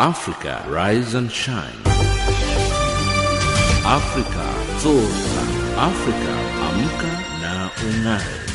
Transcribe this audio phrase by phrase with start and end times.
[0.00, 1.76] Africa, rise and shine.
[3.84, 4.46] Africa,
[4.80, 5.42] zorka.
[5.76, 6.34] Africa,
[6.68, 8.49] amka na ung'are.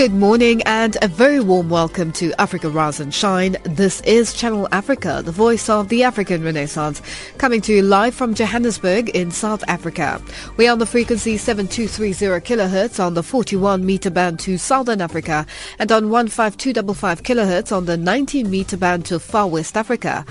[0.00, 3.58] Good morning and a very warm welcome to Africa Rise and Shine.
[3.64, 7.02] This is Channel Africa, the voice of the African Renaissance,
[7.36, 10.18] coming to you live from Johannesburg in South Africa.
[10.56, 15.44] We are on the frequency 7230 kilohertz on the 41 meter band to Southern Africa
[15.78, 20.24] and on 15255 kilohertz on the 19 meter band to Far West Africa.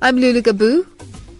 [0.00, 0.86] I'm Lulu Gabu.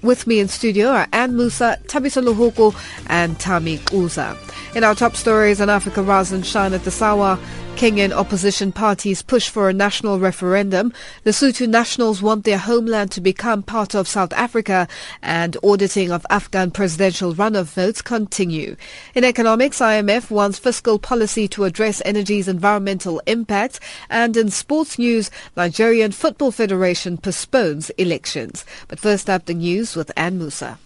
[0.03, 2.75] With me in studio are Ann Musa, Tabisa Luhoko
[3.07, 4.37] and Tami Uza.
[4.75, 7.39] In our top stories on Africa and Shine at the Sawa,
[7.77, 10.93] Kenyan opposition parties push for a national referendum.
[11.25, 14.87] Lesotho nationals want their homeland to become part of South Africa
[15.23, 18.77] and auditing of Afghan presidential runoff votes continue.
[19.15, 23.81] In economics, IMF wants fiscal policy to address energy's environmental impact.
[24.11, 28.67] And in sports news, Nigerian Football Federation postpones elections.
[28.87, 30.79] But first up, the news with Ann Musa.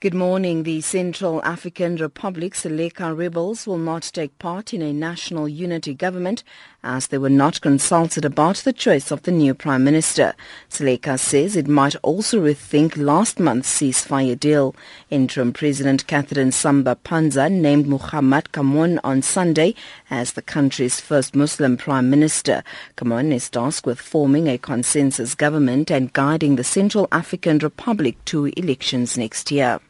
[0.00, 0.62] Good morning.
[0.62, 6.44] The Central African Republic Seleka rebels will not take part in a national unity government
[6.84, 10.34] as they were not consulted about the choice of the new prime minister.
[10.70, 14.76] Seleka says it might also rethink last month's ceasefire deal.
[15.10, 19.74] Interim President Catherine Samba Panza named Muhammad Kamoun on Sunday
[20.10, 22.62] as the country's first Muslim prime minister.
[22.96, 28.46] Kamoun is tasked with forming a consensus government and guiding the Central African Republic to
[28.56, 29.80] elections next year.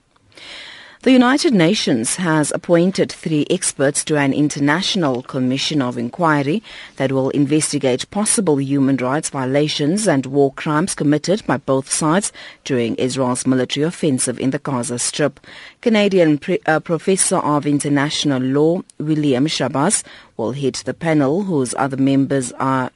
[1.02, 6.60] The United Nations has appointed three experts to an international commission of inquiry
[6.96, 12.32] that will investigate possible human rights violations and war crimes committed by both sides
[12.64, 15.38] during Israel's military offensive in the Gaza Strip.
[15.82, 20.02] Canadian pre- uh, professor of international law William Schabas
[20.36, 22.90] will head the panel whose other members are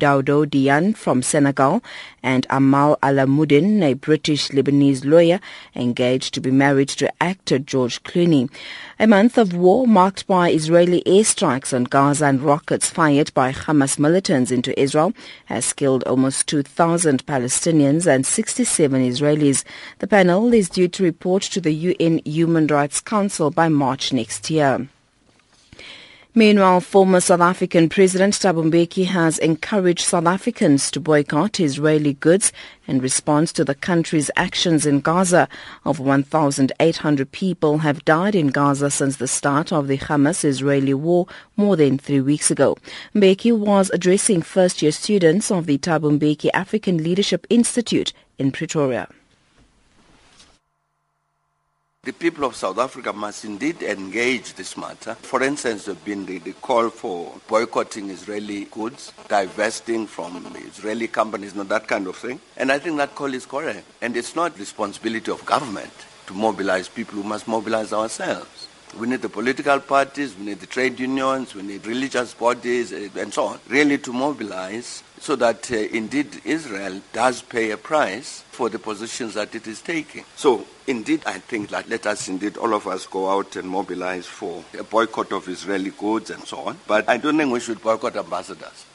[0.00, 1.82] Daouda Diane from Senegal
[2.22, 5.40] and Amal Alamuddin, a British Lebanese lawyer
[5.76, 8.50] engaged to be married to actor George Clooney.
[8.98, 13.98] A month of war marked by Israeli airstrikes on Gaza and rockets fired by Hamas
[13.98, 15.12] militants into Israel
[15.46, 19.64] has killed almost 2,000 Palestinians and 67 Israelis.
[19.98, 24.50] The panel is due to report to the UN Human Rights Council by March next
[24.50, 24.88] year.
[26.32, 32.52] Meanwhile, former South African President Thabo Mbeki has encouraged South Africans to boycott Israeli goods
[32.86, 35.48] in response to the country's actions in Gaza.
[35.84, 41.26] Over 1,800 people have died in Gaza since the start of the Hamas-Israeli war
[41.56, 42.78] more than three weeks ago.
[43.12, 49.08] Mbeki was addressing first-year students of the Thabo Mbeki African Leadership Institute in Pretoria.
[52.02, 55.16] The people of South Africa must indeed engage this matter.
[55.16, 61.08] For instance, there has been the, the, call for boycotting Israeli goods, divesting from Israeli
[61.08, 62.40] companies, not that kind of thing.
[62.56, 63.84] And I think that call is correct.
[64.00, 65.92] And it's not responsibility of government
[66.28, 67.20] to mobilize people.
[67.20, 68.59] We must mobilize ourselves.
[68.98, 73.08] We need the political parties, we need the trade unions, we need religious bodies, eh,
[73.16, 78.42] and so on, really to mobilize so that uh, indeed Israel does pay a price
[78.50, 80.24] for the positions that it is taking.
[80.34, 84.26] So indeed, I think that let us indeed all of us go out and mobilize
[84.26, 86.78] for a boycott of Israeli goods and so on.
[86.86, 88.89] But I don't think we should boycott ambassadors.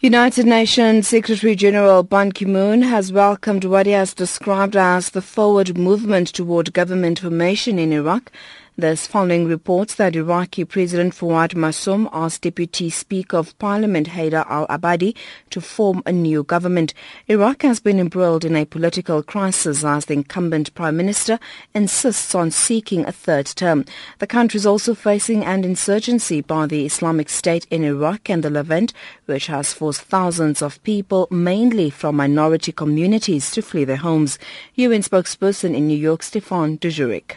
[0.00, 5.78] United Nations Secretary General Ban Ki-moon has welcomed what he has described as the forward
[5.78, 8.32] movement toward government formation in Iraq
[8.76, 15.16] this following reports that Iraqi President Fouad Massoum asked Deputy Speaker of Parliament Haider al-Abadi
[15.50, 16.92] to form a new government.
[17.28, 21.38] Iraq has been embroiled in a political crisis as the incumbent Prime Minister
[21.72, 23.84] insists on seeking a third term.
[24.18, 28.50] The country is also facing an insurgency by the Islamic State in Iraq and the
[28.50, 28.92] Levant,
[29.26, 34.36] which has forced thousands of people, mainly from minority communities, to flee their homes.
[34.74, 37.36] UN spokesperson in New York, Stefan Dujarric.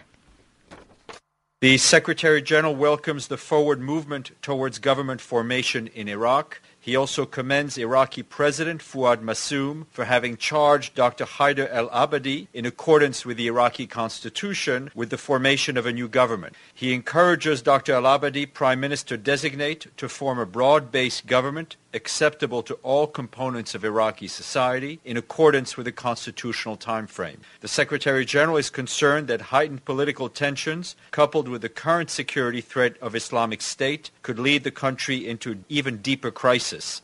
[1.60, 6.62] The Secretary General welcomes the forward movement towards government formation in Iraq.
[6.80, 11.26] He also commends Iraqi President Fuad Massoum for having charged Dr.
[11.26, 16.56] Haider al-Abadi in accordance with the Iraqi constitution with the formation of a new government.
[16.76, 17.94] He encourages Dr.
[17.94, 24.28] al-Abadi, Prime Minister designate, to form a broad-based government acceptable to all components of Iraqi
[24.28, 27.42] society in accordance with the constitutional time frame.
[27.62, 32.98] The Secretary General is concerned that heightened political tensions coupled with the current security threat
[33.02, 37.02] of Islamic State could lead the country into an even deeper crisis.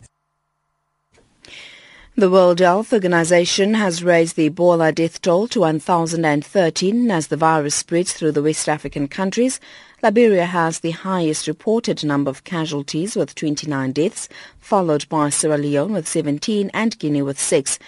[2.15, 7.73] The World Health Organization has raised the Ebola death toll to 1,013 as the virus
[7.73, 9.59] spreads through the West African countries.
[10.03, 14.27] Liberia has the highest reported number of casualties with 29 deaths,
[14.59, 17.79] followed by Sierra Leone with 17 and Guinea with 6.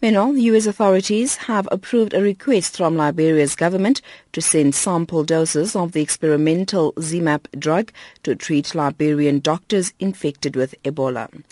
[0.00, 0.66] Meanwhile, U.S.
[0.66, 6.92] authorities have approved a request from Liberia's government to send sample doses of the experimental
[6.92, 7.90] ZMapp drug
[8.22, 11.42] to treat Liberian doctors infected with Ebola.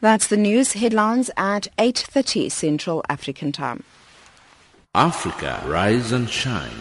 [0.00, 3.84] That's the news headlines at 8.30 Central African Time.
[4.94, 6.72] Africa, rise and shine.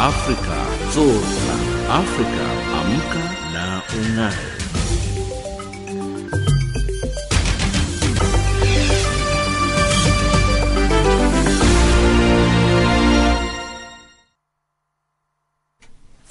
[0.00, 0.56] Africa,
[0.94, 1.54] zorka.
[1.90, 2.46] Africa,
[2.80, 4.59] amka na ungae.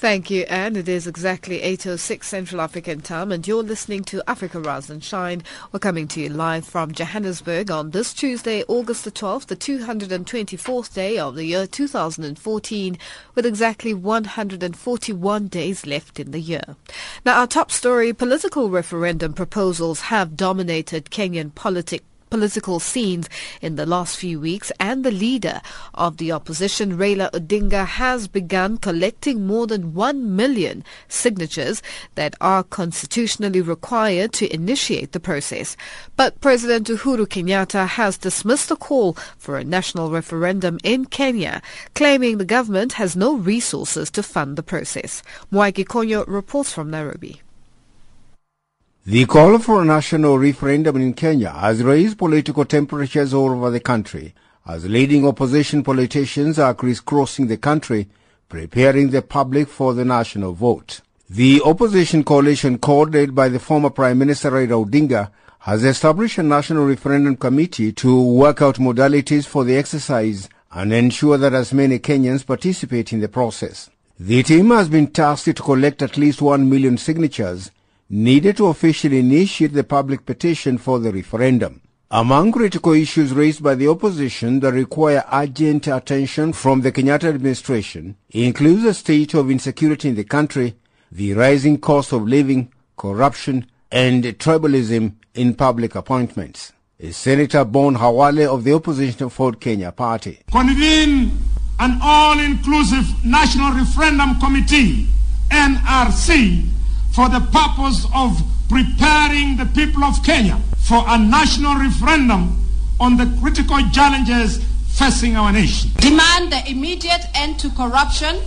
[0.00, 0.76] Thank you, Anne.
[0.76, 5.42] It is exactly 8.06 Central African time and you're listening to Africa Rise and Shine.
[5.72, 10.94] We're coming to you live from Johannesburg on this Tuesday, August the 12th, the 224th
[10.94, 12.98] day of the year 2014,
[13.34, 16.76] with exactly 141 days left in the year.
[17.26, 23.28] Now, our top story, political referendum proposals have dominated Kenyan politics political scenes
[23.60, 25.60] in the last few weeks, and the leader
[25.94, 31.82] of the opposition, Raila Odinga, has begun collecting more than 1 million signatures
[32.14, 35.76] that are constitutionally required to initiate the process.
[36.16, 41.60] But President Uhuru Kenyatta has dismissed the call for a national referendum in Kenya,
[41.94, 45.22] claiming the government has no resources to fund the process.
[45.52, 47.42] Mwaiki Konyo reports from Nairobi.
[49.10, 53.80] The call for a national referendum in Kenya has raised political temperatures all over the
[53.80, 58.06] country as leading opposition politicians are crisscrossing the country
[58.48, 61.00] preparing the public for the national vote.
[61.28, 66.84] The opposition coalition led by the former Prime Minister Raila Odinga has established a national
[66.84, 72.46] referendum committee to work out modalities for the exercise and ensure that as many Kenyans
[72.46, 73.90] participate in the process.
[74.20, 77.72] The team has been tasked to collect at least 1 million signatures
[78.10, 81.80] needed to officially initiate the public petition for the referendum.
[82.10, 88.16] Among critical issues raised by the opposition that require urgent attention from the Kenyatta administration
[88.30, 90.74] includes the state of insecurity in the country,
[91.12, 96.72] the rising cost of living, corruption, and tribalism in public appointments.
[97.12, 100.40] Senator Bon Hawale of the opposition Ford Kenya party.
[100.50, 101.30] Convene
[101.78, 105.06] an all-inclusive National Referendum Committee,
[105.50, 106.66] NRC,
[107.12, 112.56] for the purpose of preparing the people of Kenya for a national referendum
[113.00, 115.90] on the critical challenges facing our nation.
[115.96, 118.40] Demand the immediate end to corruption,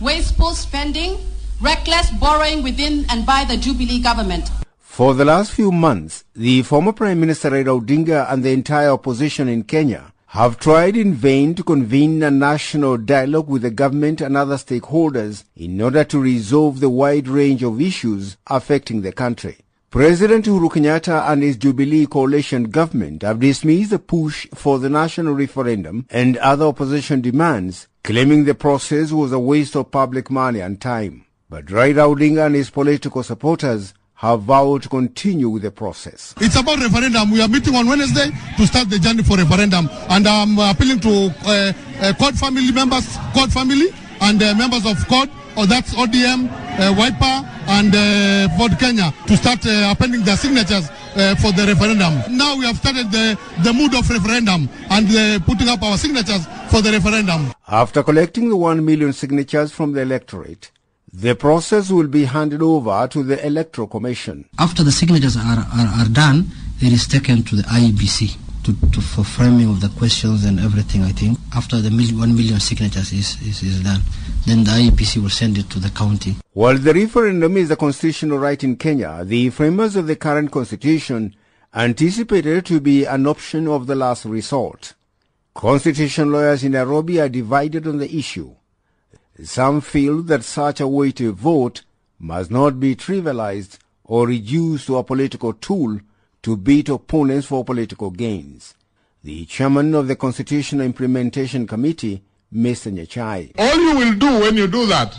[0.00, 1.18] wasteful spending,
[1.60, 4.48] reckless borrowing within and by the Jubilee government.
[4.80, 9.48] For the last few months, the former Prime Minister Raila Odinga and the entire opposition
[9.48, 14.36] in Kenya have tried in vain to convene a national dialogue with the government and
[14.36, 19.56] other stakeholders in order to resolve the wide range of issues affecting the country.
[19.88, 25.32] President Uhuru Kenyatta and his Jubilee coalition government have dismissed the push for the national
[25.32, 30.82] referendum and other opposition demands, claiming the process was a waste of public money and
[30.82, 31.24] time.
[31.48, 36.34] But Raila Odinga and his political supporters have vowed to continue with the process.
[36.40, 37.30] It's about referendum.
[37.30, 39.88] We are meeting on Wednesday to start the journey for referendum.
[40.08, 43.88] And I'm appealing to uh, uh, court family members, court family,
[44.22, 49.36] and uh, members of court, or that's ODM, uh, WIPA, and uh, Ford Kenya, to
[49.36, 52.36] start uh, appending their signatures uh, for the referendum.
[52.36, 56.46] Now we have started the, the mood of referendum and uh, putting up our signatures
[56.70, 57.52] for the referendum.
[57.68, 60.70] After collecting the 1 million signatures from the electorate,
[61.18, 64.44] the process will be handed over to the Electoral Commission.
[64.58, 66.48] After the signatures are, are, are done,
[66.82, 71.02] it is taken to the IEBC to, to, for framing of the questions and everything,
[71.02, 71.38] I think.
[71.54, 74.02] After the mil, 1 million signatures is, is, is done,
[74.44, 76.36] then the IEBC will send it to the county.
[76.52, 81.34] While the referendum is a constitutional right in Kenya, the framers of the current constitution
[81.74, 84.92] anticipated it to be an option of the last resort.
[85.54, 88.54] Constitution lawyers in Nairobi are divided on the issue.
[89.42, 91.82] Some feel that such a way to vote
[92.18, 96.00] must not be trivialized or reduced to a political tool
[96.42, 98.74] to beat opponents for political gains.
[99.22, 102.22] The chairman of the Constitutional Implementation Committee,
[102.54, 102.90] Mr.
[102.92, 103.52] Nyachae.
[103.58, 105.18] All you will do when you do that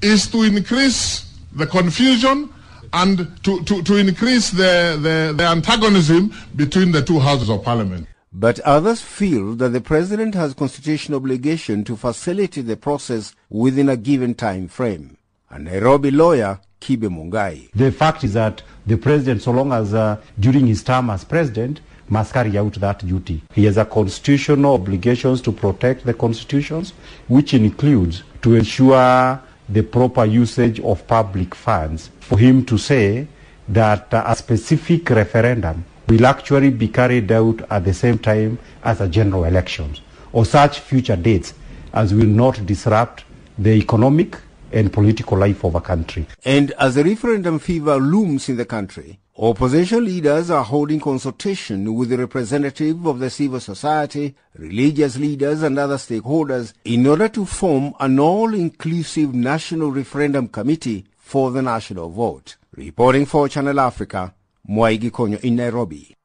[0.00, 2.52] is to increase the confusion
[2.92, 8.06] and to, to, to increase the, the, the antagonism between the two houses of parliament.
[8.38, 13.96] But others feel that the president has constitutional obligation to facilitate the process within a
[13.96, 15.16] given time frame.
[15.48, 17.70] A Nairobi lawyer, Kibe Mungai.
[17.72, 21.80] The fact is that the president, so long as uh, during his term as president,
[22.10, 23.42] must carry out that duty.
[23.54, 26.92] He has a constitutional obligations to protect the constitutions,
[27.28, 32.10] which includes to ensure the proper usage of public funds.
[32.20, 33.28] For him to say
[33.66, 39.00] that uh, a specific referendum will actually be carried out at the same time as
[39.00, 40.00] a general elections
[40.32, 41.54] or such future dates
[41.92, 43.24] as will not disrupt
[43.58, 44.38] the economic
[44.72, 46.26] and political life of a country.
[46.44, 52.10] And as the referendum fever looms in the country, opposition leaders are holding consultation with
[52.10, 57.94] the representative of the civil society, religious leaders and other stakeholders in order to form
[58.00, 62.56] an all-inclusive national referendum committee for the national vote.
[62.76, 64.34] Reporting for Channel Africa,
[64.68, 66.15] Mwaigi Konyo i Nairobi.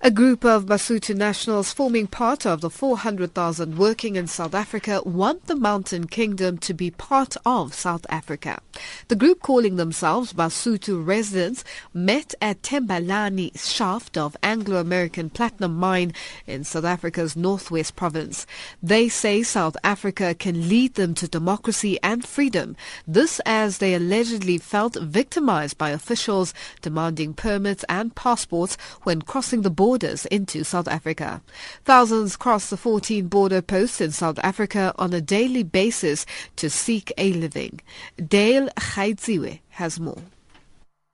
[0.00, 5.46] A group of Basotho nationals forming part of the 400,000 working in South Africa want
[5.46, 8.60] the Mountain Kingdom to be part of South Africa.
[9.08, 16.12] The group calling themselves Basotho residents met at Thembelani shaft of Anglo-American Platinum Mine
[16.46, 18.46] in South Africa's northwest province.
[18.82, 22.76] They say South Africa can lead them to democracy and freedom.
[23.06, 29.70] This as they allegedly felt victimized by officials demanding permits and passports when crossing the
[29.70, 31.42] border borders into South Africa.
[31.84, 36.24] Thousands cross the 14 border posts in South Africa on a daily basis
[36.56, 37.80] to seek a living.
[38.16, 40.22] Dale Khaidziwe has more.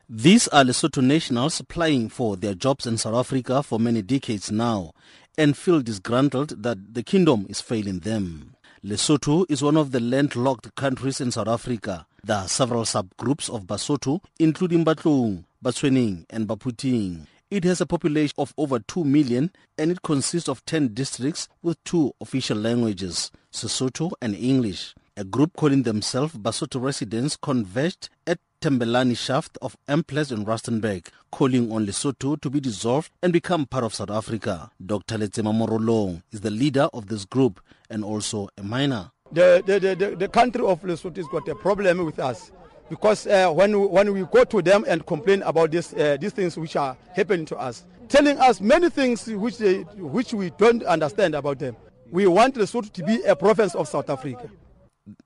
[0.08, 4.92] These are Lesotho nationals applying for their jobs in South Africa for many decades now
[5.36, 8.54] and feel disgruntled that the kingdom is failing them.
[8.84, 12.06] Lesotho is one of the landlocked countries in South Africa.
[12.22, 17.26] There are several subgroups of Basotho, including Batlong, Batswening, and Baputing.
[17.50, 21.82] It has a population of over 2 million and it consists of 10 districts with
[21.82, 24.94] two official languages, Sesotho and English.
[25.16, 31.72] A group calling themselves Basotho residents converged at Thembelani shaft of Amplats in Rustenburg, calling
[31.72, 34.70] on Lesotho to be dissolved and become part of South Africa.
[34.86, 35.18] Dr.
[35.18, 39.10] Letsema Morolong is the leader of this group and also a miner.
[39.32, 42.52] The, the, the, the country of Lesotho has got a problem with us
[42.90, 46.32] because uh, when, we, when we go to them and complain about this, uh, these
[46.32, 50.82] things which are happening to us, telling us many things which, they, which we don't
[50.82, 51.76] understand about them.
[52.10, 54.50] We want the Lesotho to be a province of South Africa.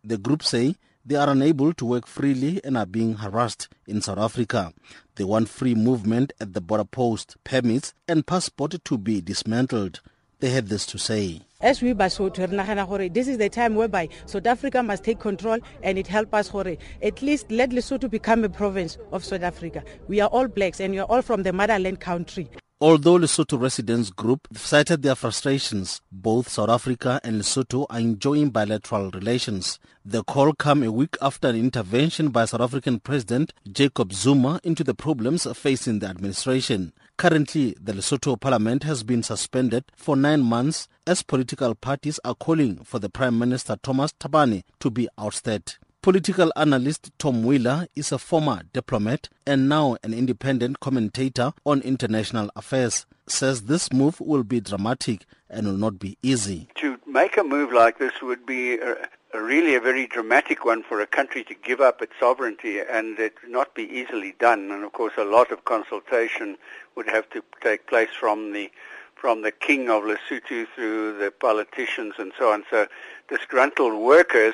[0.04, 4.18] The group say they are unable to work freely and are being harassed in South
[4.18, 4.75] Africa.
[5.16, 10.02] They want free movement at the border post, permits and passport to be dismantled.
[10.44, 11.40] They had this to say.
[11.62, 16.06] As we Basotho, this is the time whereby South Africa must take control and it
[16.06, 16.76] help us hore.
[17.02, 19.82] At least let Lesotho become a province of South Africa.
[20.06, 22.50] We are all blacks and we are all from the motherland country.
[22.78, 29.10] Although Lesotho Residents Group cited their frustrations, both South Africa and Lesotho are enjoying bilateral
[29.12, 29.78] relations.
[30.04, 34.84] The call came a week after an intervention by South African President Jacob Zuma into
[34.84, 36.92] the problems facing the administration.
[37.16, 42.83] Currently, the Lesotho Parliament has been suspended for nine months as political parties are calling
[42.83, 45.76] for the Prime Minister Thomas Thabane to be ousted.
[46.04, 52.50] Political analyst Tom Wheeler is a former diplomat and now an independent commentator on international
[52.54, 53.06] affairs.
[53.26, 56.68] Says this move will be dramatic and will not be easy.
[56.75, 60.82] To make a move like this would be a, a really a very dramatic one
[60.82, 64.70] for a country to give up its sovereignty and it would not be easily done.
[64.70, 66.58] And of course, a lot of consultation
[66.96, 68.70] would have to take place from the
[69.16, 72.62] from the king of Lesotho through the politicians and so on.
[72.70, 72.88] So
[73.26, 74.52] disgruntled workers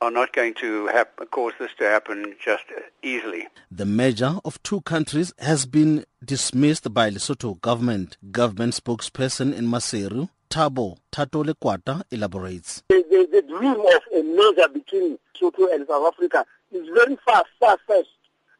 [0.00, 2.64] are not going to hap- cause this to happen just
[3.02, 3.46] easily.
[3.70, 8.16] The merger of two countries has been dismissed by Lesotho government.
[8.30, 12.82] Government spokesperson in Maseru, Thabo Thato elaborates.
[12.88, 17.44] The, the, the, dream of a merger between Lesotho and South Africa is very far,
[17.58, 18.08] far fetched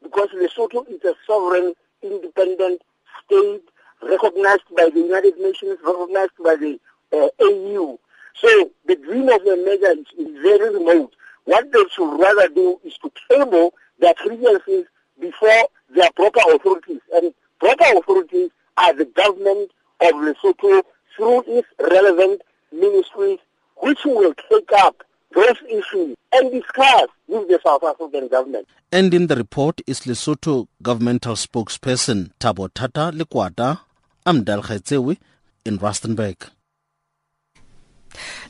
[0.02, 2.82] because Lesotho is a sovereign, independent
[3.24, 3.62] state
[4.02, 6.78] recognized by the United Nations, recognized by the
[7.12, 7.98] uh, AU.
[8.34, 11.14] So the dream of a merger is very remote.
[11.44, 14.86] What they should rather do is to table their grievances
[15.20, 17.00] before their proper authorities.
[17.14, 19.70] And proper authorities are the government
[20.00, 20.82] of Lesotho
[21.16, 22.42] through its relevant
[22.72, 23.38] ministries,
[23.76, 25.02] which will take up
[25.34, 28.66] those issues and discuss with the South African government.
[28.92, 33.80] And in the report is Lesotho governmental spokesperson Thabo Tata Lekwata
[34.26, 35.16] Amdal Khaitsewe
[35.64, 36.50] in Rustenburg.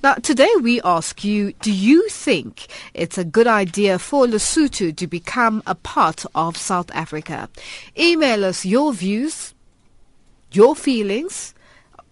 [0.02, 5.06] Now, today we ask you, do you think it's a good idea for Lesotho to
[5.06, 7.48] become a part of South Africa?
[7.98, 9.54] Email us your views,
[10.52, 11.54] your feelings,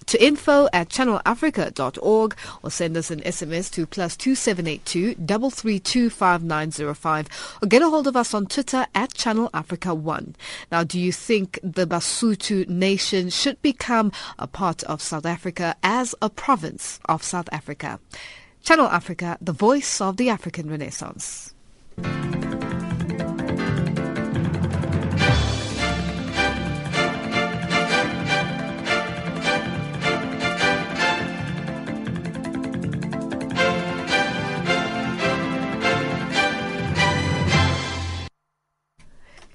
[0.08, 7.82] to info at channelafrica.org or send us an SMS to plus 2782 3325905 or get
[7.82, 10.36] a hold of us on Twitter at Channel Africa 1.
[10.72, 16.14] Now, do you think the Basotho nation should become a part of South Africa as
[16.22, 18.00] a province of South Africa?
[18.62, 21.54] Channel Africa, the voice of the African Renaissance.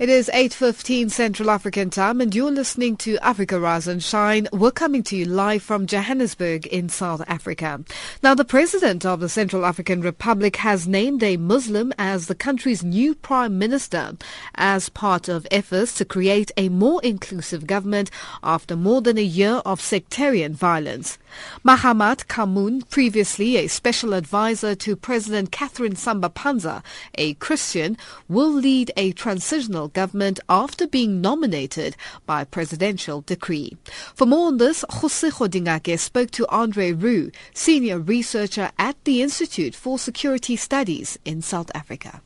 [0.03, 4.49] It is 8.15 Central African time and you're listening to Africa Rise and Shine.
[4.51, 7.81] We're coming to you live from Johannesburg in South Africa.
[8.21, 12.83] Now, the President of the Central African Republic has named a Muslim as the country's
[12.83, 14.17] new Prime Minister
[14.55, 18.11] as part of efforts to create a more inclusive government
[18.43, 21.17] after more than a year of sectarian violence.
[21.65, 26.83] Mahamat Kamoun, previously a special advisor to President Catherine Samba Panza,
[27.15, 31.95] a Christian, will lead a transitional government after being nominated
[32.25, 33.77] by presidential decree.
[34.15, 39.75] For more on this, Jose Kgodingake spoke to Andre Roux, senior researcher at the Institute
[39.75, 42.21] for Security Studies in South Africa.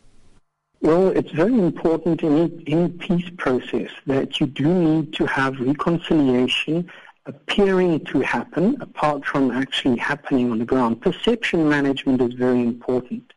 [0.82, 6.90] Well, it's very important in any peace process that you do need to have reconciliation
[7.26, 11.02] appearing to happen apart from actually happening on the ground.
[11.02, 13.34] Perception management is very important.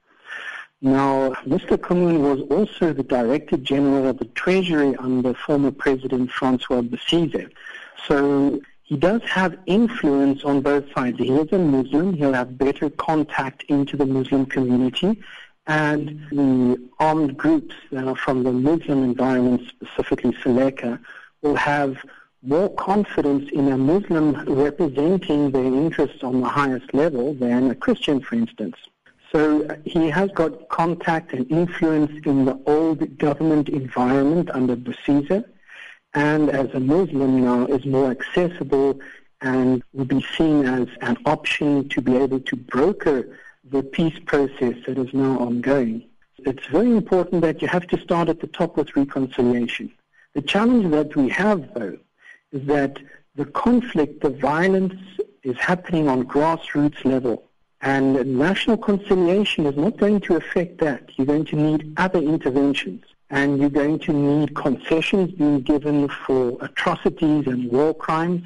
[0.82, 1.76] Now, Mr.
[1.76, 7.50] Kamoun was also the Director General of the Treasury under former President Francois Bozize.
[8.08, 11.18] So he does have influence on both sides.
[11.18, 12.14] He is a Muslim.
[12.14, 15.22] He'll have better contact into the Muslim community.
[15.66, 20.99] And the armed groups that are from the Muslim environment, specifically Seleka,
[21.42, 21.99] will have
[22.42, 28.21] more confidence in a Muslim representing their interests on the highest level than a Christian,
[28.23, 28.76] for instance.
[29.32, 35.45] So uh, he has got contact and influence in the old government environment under Bozize,
[36.14, 39.00] and as a Muslim now is more accessible
[39.40, 43.38] and will be seen as an option to be able to broker
[43.71, 46.04] the peace process that is now ongoing.
[46.38, 49.93] It's very important that you have to start at the top with reconciliation.
[50.34, 51.99] The challenge that we have, though,
[52.52, 52.99] is that
[53.36, 55.00] the conflict, the violence
[55.43, 57.50] is happening on grassroots level.
[57.82, 61.10] And national conciliation is not going to affect that.
[61.16, 63.04] You're going to need other interventions.
[63.30, 68.43] And you're going to need concessions being given for atrocities and war crimes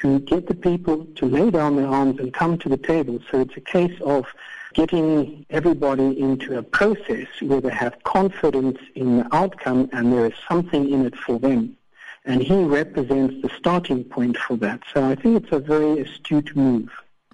[0.00, 3.20] to get the people to lay down their arms and come to the table.
[3.30, 4.26] So it's a case of
[4.74, 10.34] getting everybody into a process where they have confidence in the outcome and there is
[10.48, 11.76] something in it for them.
[12.24, 14.82] And he represents the starting point for that.
[14.92, 16.90] So I think it's a very astute move.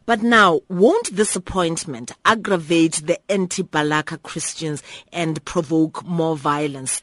[0.07, 4.83] But now, won't this appointment aggravate the anti-Balaka Christians
[5.13, 7.03] and provoke more violence?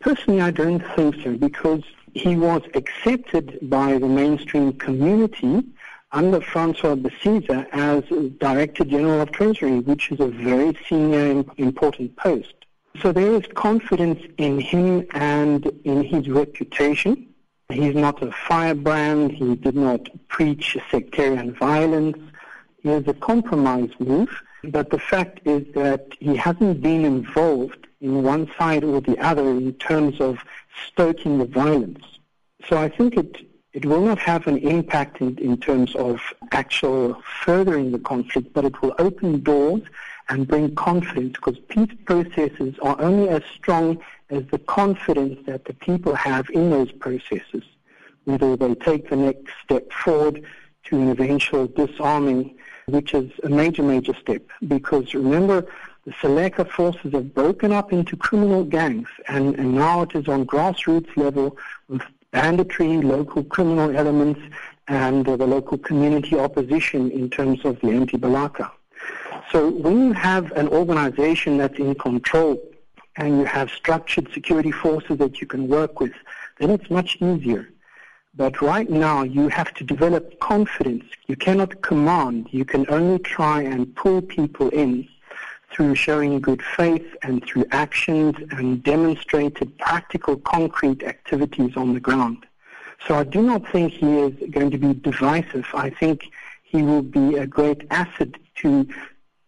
[0.00, 1.82] Personally, I don't think so because
[2.14, 5.62] he was accepted by the mainstream community
[6.12, 8.04] under Francois Bozize as
[8.38, 12.54] Director General of Treasury, which is a very senior and important post.
[13.00, 17.26] So there is confidence in him and in his reputation.
[17.68, 19.32] He's not a firebrand.
[19.32, 22.18] He did not preach sectarian violence
[22.88, 24.30] is a compromise move,
[24.64, 29.48] but the fact is that he hasn't been involved in one side or the other
[29.50, 30.38] in terms of
[30.86, 32.04] stoking the violence.
[32.68, 36.20] So I think it, it will not have an impact in, in terms of
[36.52, 39.82] actual furthering the conflict, but it will open doors
[40.28, 43.98] and bring confidence because peace processes are only as strong
[44.30, 47.62] as the confidence that the people have in those processes,
[48.24, 50.44] whether they take the next step forward
[50.84, 52.57] to an eventual disarming
[52.88, 54.42] which is a major, major step.
[54.66, 55.66] Because remember,
[56.04, 60.46] the Seleka forces have broken up into criminal gangs, and, and now it is on
[60.46, 61.56] grassroots level
[61.88, 64.40] with banditry, local criminal elements,
[64.88, 68.70] and uh, the local community opposition in terms of the anti-Balaka.
[69.52, 72.60] So when you have an organization that's in control
[73.16, 76.12] and you have structured security forces that you can work with,
[76.58, 77.68] then it's much easier.
[78.34, 81.04] But right now, you have to develop confidence.
[81.26, 82.48] You cannot command.
[82.50, 85.08] You can only try and pull people in
[85.72, 92.46] through showing good faith and through actions and demonstrated practical concrete activities on the ground.
[93.06, 95.66] So I do not think he is going to be divisive.
[95.74, 96.24] I think
[96.64, 98.88] he will be a great asset to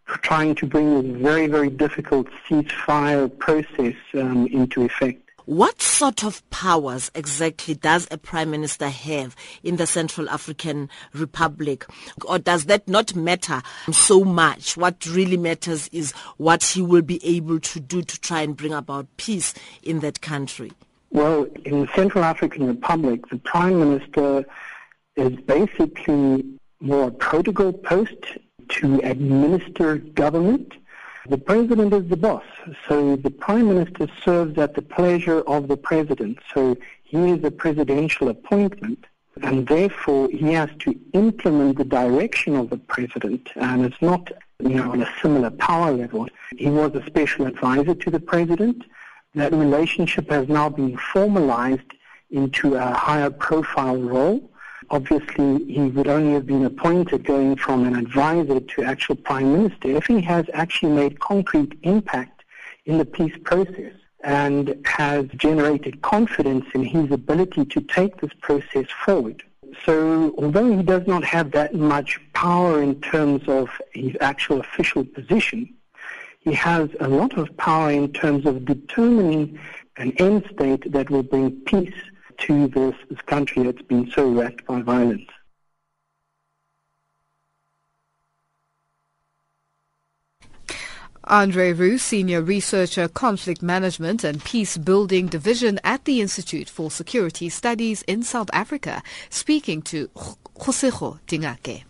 [0.06, 5.29] trying to bring this very, very difficult ceasefire process um, into effect.
[5.50, 9.34] What sort of powers exactly does a prime minister have
[9.64, 11.84] in the Central African Republic?
[12.24, 13.60] Or does that not matter
[13.90, 14.76] so much?
[14.76, 18.72] What really matters is what he will be able to do to try and bring
[18.72, 20.70] about peace in that country.
[21.10, 24.44] Well, in the Central African Republic, the prime minister
[25.16, 26.44] is basically
[26.78, 30.74] more a protocol post to administer government.
[31.30, 32.42] The president is the boss,
[32.88, 36.40] so the prime minister serves at the pleasure of the president.
[36.52, 39.04] So he is a presidential appointment,
[39.40, 44.70] and therefore he has to implement the direction of the president, and it's not you
[44.70, 46.26] know, on a similar power level.
[46.56, 48.82] He was a special advisor to the president.
[49.36, 51.92] That relationship has now been formalized
[52.32, 54.49] into a higher profile role
[54.90, 59.88] obviously he would only have been appointed going from an advisor to actual prime minister
[59.88, 62.44] if he has actually made concrete impact
[62.86, 68.86] in the peace process and has generated confidence in his ability to take this process
[69.04, 69.42] forward.
[69.86, 75.04] So although he does not have that much power in terms of his actual official
[75.04, 75.72] position,
[76.40, 79.58] he has a lot of power in terms of determining
[79.96, 81.94] an end state that will bring peace
[82.40, 85.28] to this, this country that's been so wrecked by violence.
[91.24, 97.48] Andre Roux, Senior Researcher, Conflict Management and Peace Building Division at the Institute for Security
[97.48, 101.84] Studies in South Africa, speaking to Kgossego Dingake.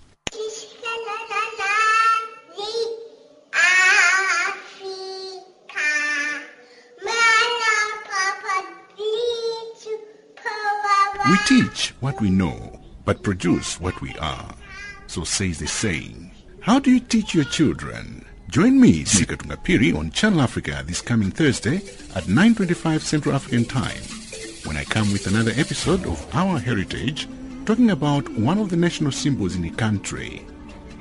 [11.28, 14.54] We teach what we know, but produce what we are.
[15.06, 16.30] So says the saying.
[16.60, 18.24] How do you teach your children?
[18.48, 21.76] Join me, Sika Tungapiri, on Channel Africa this coming Thursday
[22.14, 24.00] at 9.25 Central African Time,
[24.64, 27.28] when I come with another episode of Our Heritage,
[27.66, 30.44] talking about one of the national symbols in the country,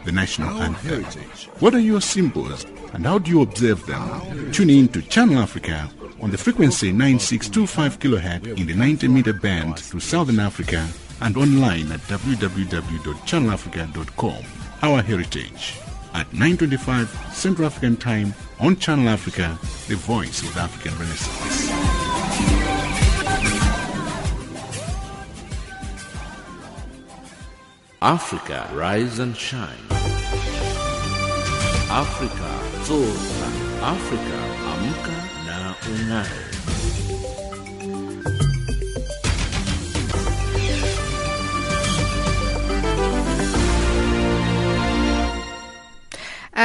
[0.06, 0.90] the national Our anthem.
[0.90, 1.46] Heritage.
[1.60, 4.52] What are your symbols, and how do you observe them?
[4.52, 5.90] Tune in to Channel Africa
[6.22, 10.88] on the frequency 9625 kHz in the 90 meter band to Southern Africa
[11.22, 14.44] and online at www.channelafrica.com.
[14.82, 15.76] Our heritage
[16.14, 21.70] at 9:25 Central African Time on Channel Africa, the voice of African Renaissance.
[28.02, 29.86] Africa, rise and shine.
[31.92, 32.50] Africa,
[32.86, 33.50] zorka.
[33.82, 34.38] Africa,
[34.72, 35.19] amka
[36.10, 36.49] na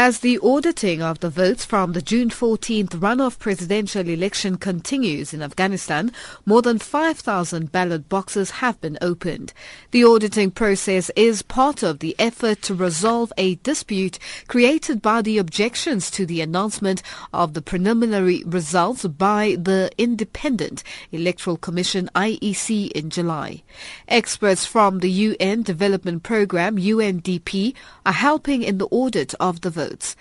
[0.07, 5.41] As the auditing of the votes from the June 14th runoff presidential election continues in
[5.41, 6.13] Afghanistan,
[6.45, 9.55] more than 5,000 ballot boxes have been opened.
[9.93, 15.39] The auditing process is part of the effort to resolve a dispute created by the
[15.39, 23.09] objections to the announcement of the preliminary results by the Independent Electoral Commission IEC in
[23.09, 23.63] July.
[24.07, 30.17] Experts from the UN Development Programme UNDP are helping in the audit of the votes.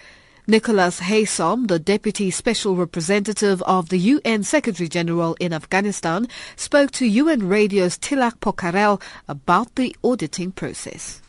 [0.45, 7.05] Nicholas Haysom, the Deputy Special Representative of the UN Secretary General in Afghanistan, spoke to
[7.05, 11.21] UN Radio's Tilak Pokharel about the auditing process.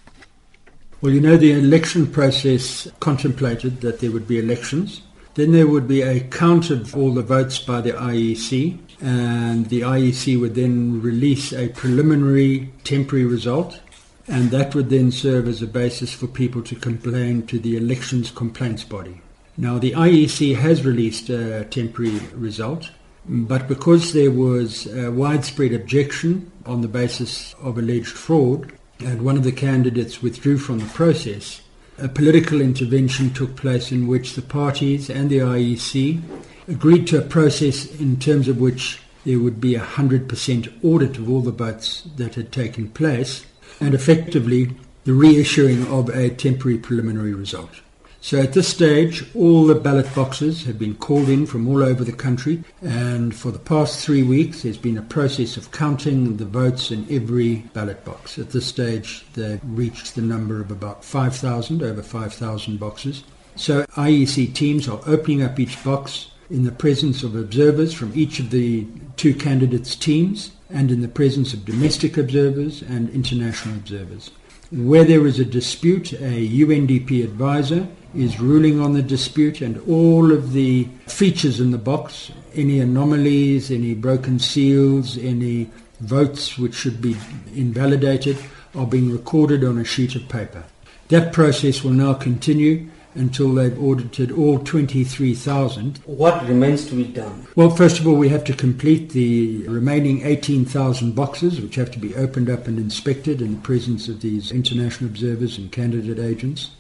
[1.00, 5.02] Well, you know, the election process contemplated that there would be elections.
[5.34, 9.82] Then there would be a count of all the votes by the IEC, and the
[9.82, 13.80] IEC would then release a preliminary temporary result
[14.26, 18.30] and that would then serve as a basis for people to complain to the elections
[18.30, 19.20] complaints body.
[19.56, 22.90] Now, the IEC has released a temporary result,
[23.26, 29.36] but because there was a widespread objection on the basis of alleged fraud, and one
[29.36, 31.60] of the candidates withdrew from the process,
[31.98, 36.20] a political intervention took place in which the parties and the IEC
[36.66, 41.30] agreed to a process in terms of which there would be a 100% audit of
[41.30, 43.46] all the votes that had taken place
[43.84, 44.70] and effectively
[45.04, 47.80] the reissuing of a temporary preliminary result.
[48.22, 52.02] So at this stage, all the ballot boxes have been called in from all over
[52.02, 56.46] the country, and for the past three weeks, there's been a process of counting the
[56.46, 58.38] votes in every ballot box.
[58.38, 63.24] At this stage, they've reached the number of about 5,000, over 5,000 boxes.
[63.56, 68.40] So IEC teams are opening up each box in the presence of observers from each
[68.40, 74.30] of the two candidates' teams and in the presence of domestic observers and international observers.
[74.70, 80.32] Where there is a dispute, a UNDP advisor is ruling on the dispute and all
[80.32, 87.00] of the features in the box, any anomalies, any broken seals, any votes which should
[87.00, 87.16] be
[87.54, 88.38] invalidated,
[88.74, 90.64] are being recorded on a sheet of paper.
[91.08, 95.98] That process will now continue until they've audited all 23,000.
[96.06, 97.46] What remains to be done?
[97.56, 101.98] Well, first of all, we have to complete the remaining 18,000 boxes, which have to
[101.98, 106.70] be opened up and inspected in the presence of these international observers and candidate agents.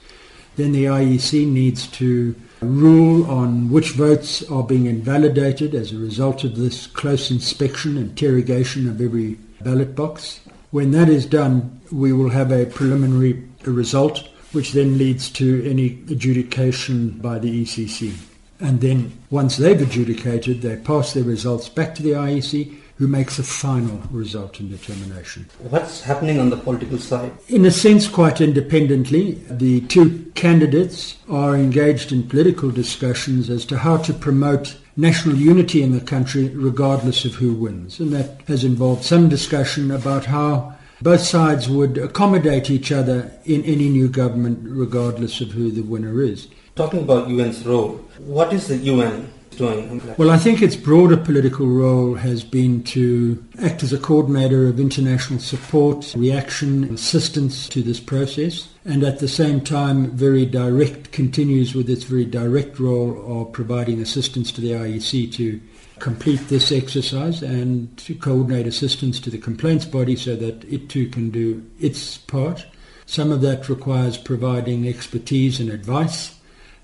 [0.56, 6.44] Then the IEC needs to rule on which votes are being invalidated as a result
[6.44, 10.40] of this close inspection, and interrogation of every ballot box.
[10.70, 15.98] When that is done, we will have a preliminary result which then leads to any
[16.10, 18.14] adjudication by the ECC.
[18.60, 23.38] And then once they've adjudicated, they pass their results back to the IEC, who makes
[23.38, 25.48] a final result and determination.
[25.58, 27.32] What's happening on the political side?
[27.48, 33.78] In a sense, quite independently, the two candidates are engaged in political discussions as to
[33.78, 37.98] how to promote national unity in the country regardless of who wins.
[37.98, 40.73] And that has involved some discussion about how
[41.04, 46.22] both sides would accommodate each other in any new government regardless of who the winner
[46.22, 46.48] is.
[46.76, 50.00] Talking about UN's role, what is the UN doing?
[50.16, 54.80] Well, I think its broader political role has been to act as a coordinator of
[54.80, 61.74] international support, reaction, assistance to this process, and at the same time, very direct, continues
[61.74, 65.60] with its very direct role of providing assistance to the IEC to
[66.04, 71.08] complete this exercise and to coordinate assistance to the complaints body so that it too
[71.08, 72.66] can do its part.
[73.06, 76.38] Some of that requires providing expertise and advice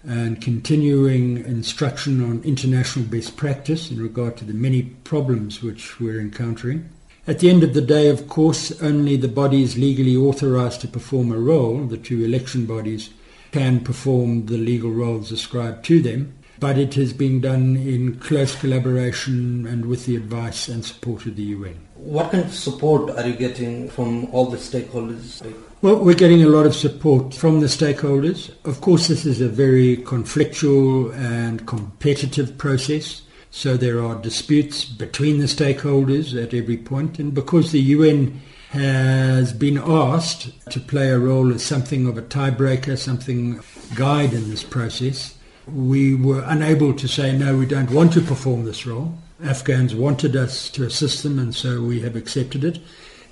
[0.04, 6.18] and continuing instruction on international best practice in regard to the many problems which we're
[6.18, 6.88] encountering.
[7.26, 11.30] At the end of the day, of course, only the bodies legally authorized to perform
[11.30, 13.11] a role, the two election bodies,
[13.52, 18.54] can perform the legal roles ascribed to them but it has been done in close
[18.54, 21.88] collaboration and with the advice and support of the UN.
[21.94, 25.42] What kind of support are you getting from all the stakeholders?
[25.82, 28.52] Well, we're getting a lot of support from the stakeholders.
[28.64, 33.22] Of course, this is a very conflictual and competitive process.
[33.50, 37.18] So there are disputes between the stakeholders at every point.
[37.18, 42.22] And because the UN has been asked to play a role as something of a
[42.22, 43.60] tiebreaker, something
[43.96, 45.34] guide in this process,
[45.74, 49.14] we were unable to say, no, we don't want to perform this role.
[49.42, 52.78] Afghans wanted us to assist them, and so we have accepted it.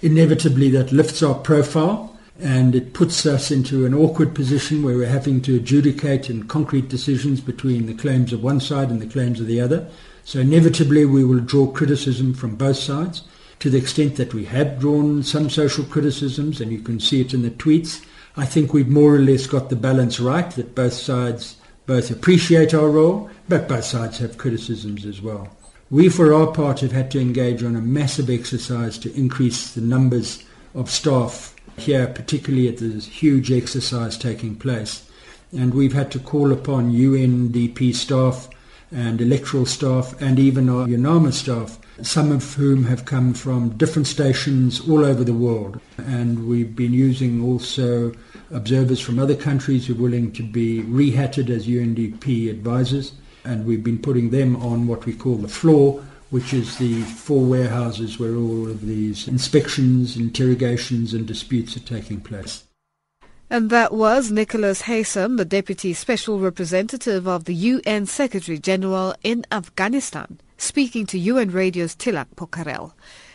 [0.00, 5.08] Inevitably, that lifts our profile and it puts us into an awkward position where we're
[5.08, 9.40] having to adjudicate in concrete decisions between the claims of one side and the claims
[9.40, 9.88] of the other.
[10.24, 13.22] So, inevitably, we will draw criticism from both sides
[13.58, 17.34] to the extent that we have drawn some social criticisms, and you can see it
[17.34, 18.04] in the tweets.
[18.36, 21.56] I think we've more or less got the balance right, that both sides
[21.88, 25.48] both appreciate our role, but both sides have criticisms as well.
[25.90, 29.80] We, for our part, have had to engage on a massive exercise to increase the
[29.80, 35.10] numbers of staff here, particularly at this huge exercise taking place.
[35.50, 38.50] And we've had to call upon UNDP staff
[38.92, 44.06] and electoral staff and even our UNAMA staff, some of whom have come from different
[44.06, 45.80] stations all over the world.
[45.98, 48.12] And we've been using also
[48.50, 53.12] observers from other countries who are willing to be rehatted as UNDP advisors,
[53.44, 57.44] and we've been putting them on what we call the floor, which is the four
[57.44, 62.64] warehouses where all of these inspections, interrogations, and disputes are taking place.
[63.50, 69.46] And that was Nicholas Haysom, the Deputy Special Representative of the UN Secretary General in
[69.50, 72.92] Afghanistan, speaking to UN Radio's Tilak Pokharel.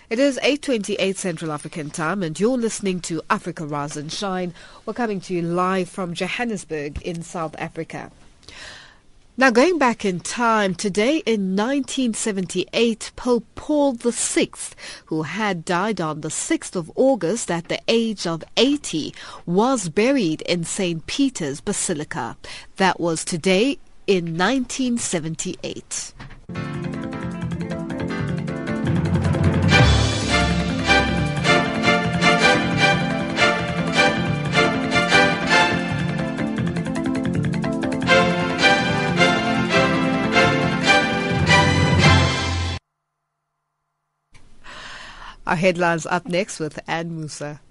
[0.09, 4.53] It is 8.28 Central African Time and you're listening to Africa Rise and Shine.
[4.85, 8.11] We're coming to you live from Johannesburg in South Africa.
[9.35, 14.49] Now, going back in time, today in 1978, Pope Paul VI,
[15.05, 19.15] who had died on the 6th of August at the age of 80,
[19.47, 21.07] was buried in St.
[21.07, 22.37] Peter's Basilica.
[22.75, 26.13] That was today in 1978.
[45.53, 47.61] Our headlines up next with Anne Musa.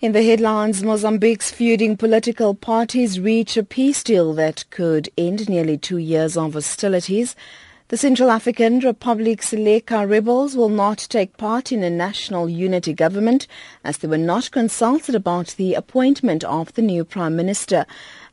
[0.00, 5.76] In the headlines, Mozambique's feuding political parties reach a peace deal that could end nearly
[5.76, 7.34] two years of hostilities.
[7.88, 13.46] The Central African Republic's Seleka rebels will not take part in a national unity government
[13.84, 17.84] as they were not consulted about the appointment of the new prime minister.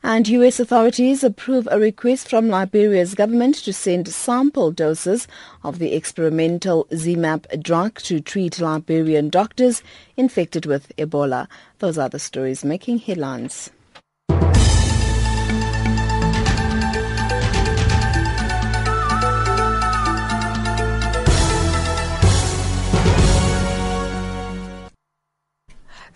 [0.04, 0.62] And U.S.
[0.62, 5.28] authorities approve a request from Liberia's government to send sample doses
[5.66, 9.84] of the experimental ZMapp drug to treat Liberian doctors
[10.16, 11.50] infected with Ebola.
[11.80, 13.70] Those are the stories making headlines.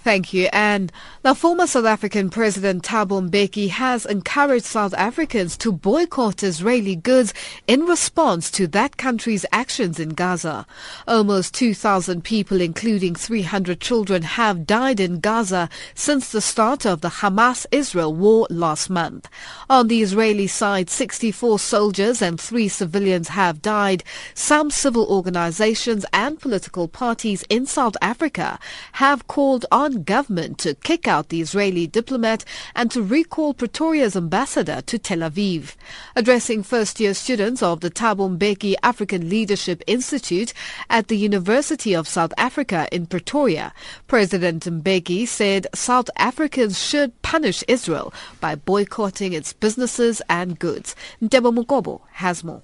[0.05, 0.91] Thank you, Anne.
[1.25, 7.33] Now, former South African President Thabo Mbeki has encouraged South Africans to boycott Israeli goods
[7.65, 10.67] in response to that country's actions in Gaza.
[11.07, 17.09] Almost 2,000 people, including 300 children, have died in Gaza since the start of the
[17.09, 19.27] Hamas-Israel war last month.
[19.67, 24.03] On the Israeli side, 64 soldiers and three civilians have died.
[24.35, 28.59] Some civil organizations and political parties in South Africa
[28.91, 34.81] have called on government to kick out the Israeli diplomat and to recall Pretoria's ambassador
[34.81, 35.75] to Tel Aviv.
[36.15, 40.53] Addressing first-year students of the Thabo Mbeki African Leadership Institute
[40.89, 43.73] at the University of South Africa in Pretoria,
[44.07, 50.95] President Mbeki said South Africans should punish Israel by boycotting its businesses and goods.
[51.21, 52.61] Ntebo Mukobo has more.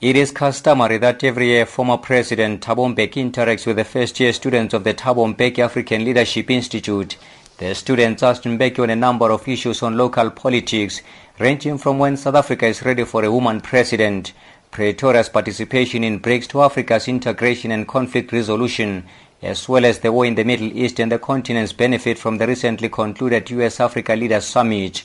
[0.00, 4.74] It is customary that every year former President Thabo Mbeki interacts with the first-year students
[4.74, 7.16] of the Thabo Mbeki African Leadership Institute.
[7.56, 11.02] The students asked Mbeki on a number of issues on local politics,
[11.38, 14.32] ranging from when South Africa is ready for a woman president,
[14.72, 19.04] Pretoria's participation in BRICS to Africa's integration and conflict resolution,
[19.40, 22.46] as well as the war in the Middle East and the continent's benefit from the
[22.48, 25.04] recently concluded U.S.-Africa Leaders Summit.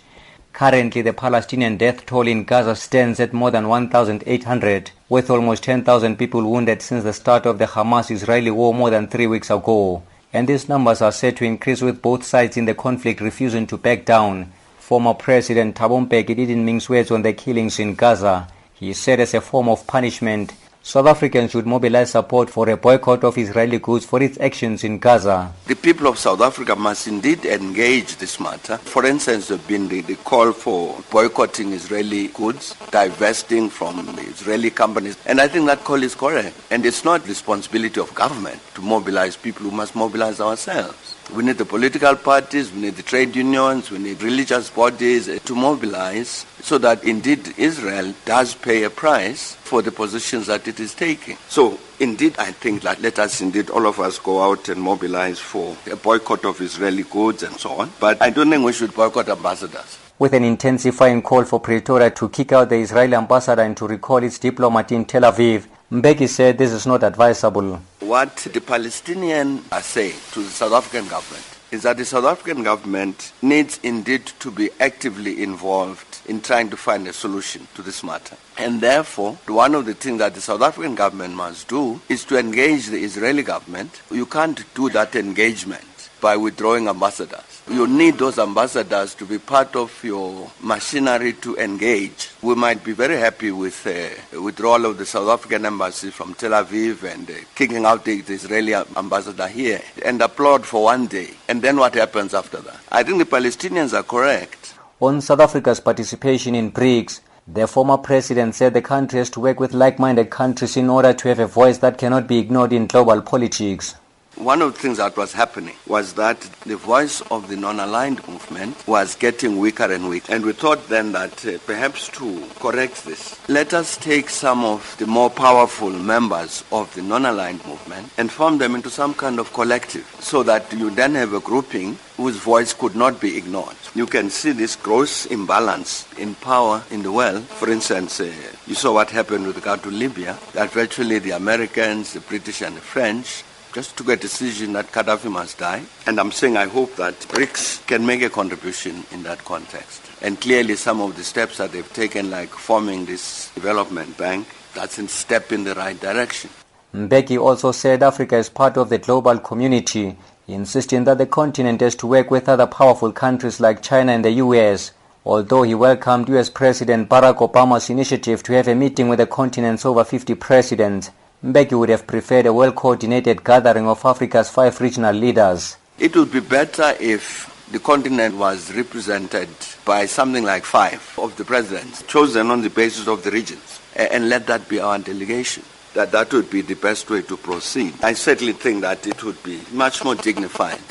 [0.51, 6.17] Currently, the Palestinian death toll in Gaza stands at more than 1,800, with almost 10,000
[6.17, 10.01] people wounded since the start of the Hamas-Israeli war more than three weeks ago.
[10.31, 13.77] And these numbers are set to increase with both sides in the conflict refusing to
[13.77, 14.51] back down.
[14.77, 18.47] Former President Thabo didn't mince words on the killings in Gaza.
[18.73, 23.23] He said as a form of punishment, South Africans should mobilize support for a boycott
[23.23, 25.53] of Israeli goods for its actions in Gaza.
[25.67, 28.77] The people of South Africa must indeed engage this matter.
[28.77, 34.71] For instance, there has been the, the, call for boycotting Israeli goods, divesting from Israeli
[34.71, 36.55] companies, and I think that call is correct.
[36.71, 41.18] And it's not responsibility of government to mobilize people We must mobilize ourselves.
[41.35, 45.37] We need the political parties, we need the trade unions, we need religious bodies eh,
[45.45, 50.79] to mobilize so that indeed Israel does pay a price for the positions that it
[50.79, 51.37] is taking.
[51.47, 55.37] So indeed, I think that let us indeed, all of us go out and mobilize
[55.37, 57.91] for a boycott of Israeli goods and so on.
[57.99, 59.99] But I don't think we should boycott ambassadors.
[60.17, 64.23] With an intensifying call for Pretoria to kick out the Israeli ambassador and to recall
[64.23, 67.81] its diplomat in Tel Aviv, Mbeki said this is not advisable.
[68.01, 72.61] What the Palestinians are saying to the South African government is that the South African
[72.61, 78.03] government needs indeed to be actively involved in trying to find a solution to this
[78.03, 78.37] matter.
[78.59, 82.37] And therefore, one of the things that the South African government must do is to
[82.37, 84.03] engage the Israeli government.
[84.11, 87.61] You can't do that engagement by withdrawing ambassadors.
[87.69, 92.29] You need those ambassadors to be part of your machinery to engage.
[92.41, 96.51] We might be very happy with uh, withdrawal of the South African embassy from Tel
[96.51, 101.29] Aviv and uh, kicking out the, the Israeli ambassador here and applaud for one day.
[101.47, 102.79] And then what happens after that?
[102.91, 104.75] I think the Palestinians are correct.
[105.01, 109.59] On South Africa's participation in BRICS, the former president said the country has to work
[109.59, 113.21] with like-minded countries in order to have a voice that cannot be ignored in global
[113.21, 113.95] politics.
[114.39, 118.87] One of the things that was happening was that the voice of the non-aligned movement
[118.87, 120.33] was getting weaker and weaker.
[120.33, 124.95] And we thought then that uh, perhaps to correct this, let us take some of
[124.97, 129.51] the more powerful members of the non-aligned movement and form them into some kind of
[129.51, 133.75] collective so that you then have a grouping whose voice could not be ignored.
[133.93, 137.43] You can see this gross imbalance in power in the world.
[137.43, 138.31] For instance, uh,
[138.67, 142.77] you saw what happened with regard to Libya, that virtually the Americans, the British and
[142.77, 143.43] the French
[143.73, 145.83] just took a decision that Gaddafi must die.
[146.07, 150.01] And I'm saying I hope that BRICS can make a contribution in that context.
[150.21, 154.97] And clearly some of the steps that they've taken, like forming this development bank, that's
[154.97, 156.49] a step in the right direction.
[156.93, 160.17] Mbeki also said Africa is part of the global community,
[160.47, 164.31] insisting that the continent has to work with other powerful countries like China and the
[164.31, 164.91] US.
[165.25, 169.85] Although he welcomed US President Barack Obama's initiative to have a meeting with the continent's
[169.85, 171.11] over 50 presidents,
[171.43, 175.77] Mbeki would have preferred a well-coordinated gathering of Africa's five regional leaders.
[175.97, 179.47] It would be better if the continent was represented
[179.85, 184.27] by something like five of the presidents, chosen on the basis of the regions, and
[184.27, 185.63] let that be our delegation.
[185.93, 187.93] That that would be the best way to proceed.
[188.03, 190.81] I certainly think that it would be much more dignified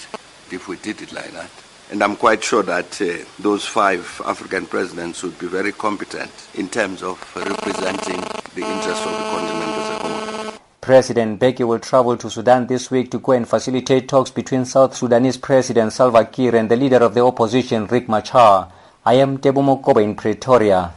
[0.51, 1.51] if we did it like that.
[1.91, 6.69] And I'm quite sure that uh, those five African presidents would be very competent in
[6.69, 8.21] terms of representing
[8.55, 9.88] the interests of the continent.
[10.89, 14.97] President Mbeki will travel to Sudan this week to go and facilitate talks between South
[14.97, 18.73] Sudanese President Salva Kiir and the leader of the opposition, Riek Machar.
[19.05, 20.95] I am Tebo Mokobe in Pretoria.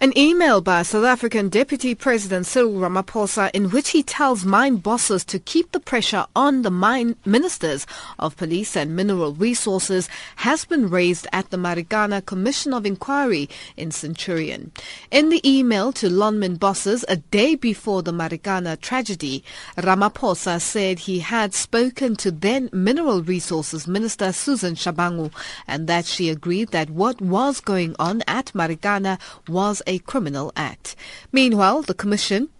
[0.00, 5.24] An email by South African Deputy President Cyril Ramaphosa in which he tells mine bosses
[5.24, 7.84] to keep the pressure on the mine ministers
[8.16, 13.90] of police and mineral resources has been raised at the Marikana Commission of Inquiry in
[13.90, 14.70] Centurion.
[15.10, 19.42] In the email to Lonmin bosses a day before the Marikana tragedy,
[19.76, 25.32] Ramaphosa said he had spoken to then Mineral Resources Minister Susan Shabangu
[25.66, 29.18] and that she agreed that what was going on at Marikana
[29.48, 30.94] was a criminal act.
[31.32, 32.50] Meanwhile, the commission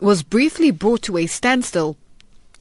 [0.00, 1.98] was briefly brought to a standstill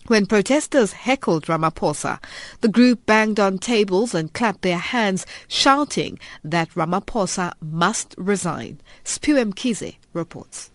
[0.07, 2.19] when protesters heckled Ramaphosa,
[2.61, 8.81] the group banged on tables and clapped their hands, shouting that Ramaphosa must resign.
[9.03, 10.69] Spuem Kize reports.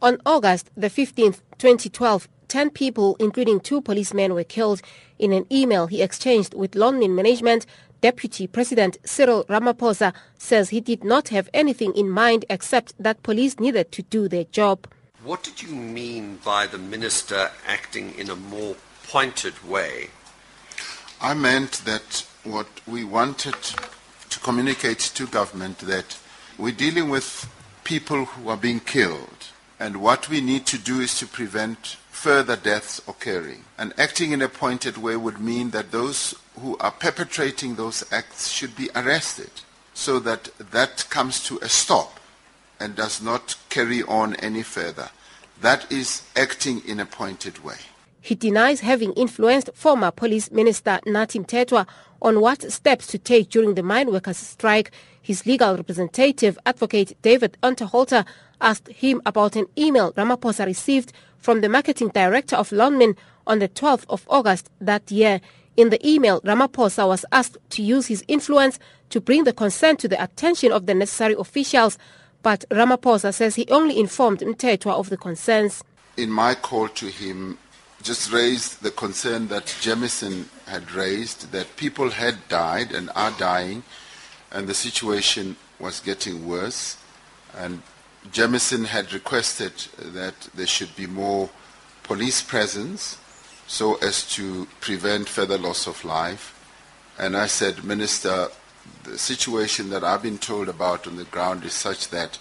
[0.00, 4.80] On August the 15th, 2012, 10 people, including two policemen, were killed
[5.18, 7.66] in an email he exchanged with Lonmin management
[8.00, 13.58] Deputy President Cyril Ramaphosa says he did not have anything in mind except that police
[13.58, 14.86] needed to do their job.
[15.24, 18.76] What did you mean by the minister acting in a more
[19.08, 20.10] pointed way?
[21.20, 23.56] I meant that what we wanted
[24.30, 26.18] to communicate to government that
[26.56, 27.48] we're dealing with
[27.82, 29.48] people who are being killed
[29.80, 33.64] and what we need to do is to prevent further deaths occurring.
[33.78, 38.48] And acting in a pointed way would mean that those who are perpetrating those acts
[38.48, 39.50] should be arrested
[39.94, 42.20] so that that comes to a stop
[42.80, 45.10] and does not carry on any further.
[45.60, 47.78] That is acting in a pointed way.
[48.20, 51.86] He denies having influenced former police minister Nathi Mthethwa
[52.20, 54.90] on what steps to take during the mine workers strike.
[55.20, 58.24] His legal representative, advocate David Unterhalter,
[58.60, 63.68] asked him about an email Ramaphosa received from the marketing director of Lonmin on the
[63.68, 65.40] 12th of August that year.
[65.78, 70.08] In the email, Ramaphosa was asked to use his influence to bring the concern to
[70.08, 71.96] the attention of the necessary officials,
[72.42, 75.84] but Ramaphosa says he only informed Mthethwa of the concerns.
[76.16, 77.58] In my call to him,
[78.02, 83.84] just raised the concern that Jamieson had raised, that people had died and are dying,
[84.50, 86.96] and the situation was getting worse.
[87.56, 87.82] And
[88.32, 91.50] Jamieson had requested that there should be more
[92.02, 93.18] police presence
[93.68, 96.54] so as to prevent further loss of life.
[97.18, 98.48] And I said, Minister,
[99.04, 102.38] the situation that I've been told about on the ground is such that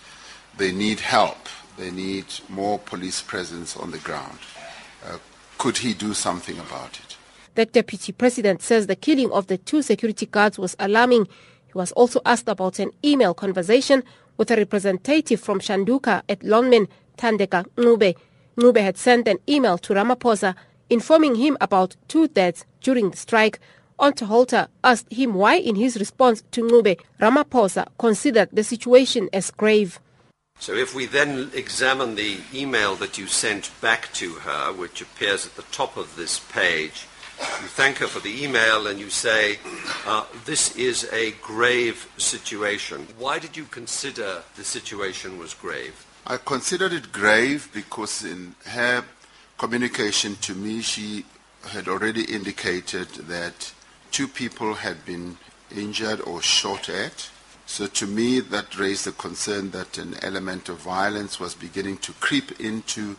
[0.58, 1.50] they need help.
[1.78, 4.40] They need more police presence on the ground.
[5.06, 5.18] Uh,
[5.58, 7.18] could he do something about it?
[7.56, 11.28] The deputy president says the killing of the two security guards was alarming.
[11.68, 14.04] He was also asked about an email conversation
[14.38, 18.16] with a representative from Shanduka at Lonmin, Tandeka Ncube.
[18.56, 20.56] Ncube had sent an email to Ramaphosa
[20.90, 23.60] informing him about two deaths during the strike.
[24.00, 30.00] Unterhalter asked him why in his response to Ncube, Ramaphosa considered the situation as grave.
[30.60, 35.46] So if we then examine the email that you sent back to her, which appears
[35.46, 37.08] at the top of this page,
[37.40, 39.60] you thank her for the email and you say,
[40.08, 43.08] uh, this is a grave situation.
[43.20, 46.06] Why did you consider the situation was grave?
[46.26, 49.06] I considered it grave because in her
[49.58, 51.26] communication to me, she
[51.70, 53.74] had already indicated that
[54.12, 55.38] two people had been
[55.76, 57.30] injured or shot at.
[57.66, 62.14] So to me, that raised the concern that an element of violence was beginning to
[62.14, 63.18] creep into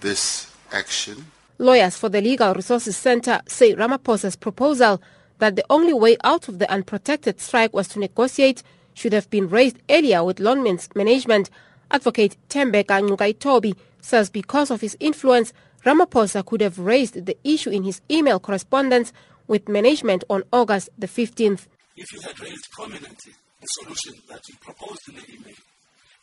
[0.00, 1.26] this action.
[1.58, 5.00] Lawyers for the Legal Resources Center say Ramaphosa's proposal
[5.38, 8.62] that the only way out of the unprotected strike was to negotiate
[8.94, 11.50] should have been raised earlier with Lonmin's management.
[11.90, 15.52] Advocate Tembeka Ngcukaitobi says because of his influence,
[15.84, 19.12] Ramaphosa could have raised the issue in his email correspondence
[19.46, 21.66] with management on August the 15th.
[21.96, 25.56] If you had raised prominently the solution that you proposed in the email,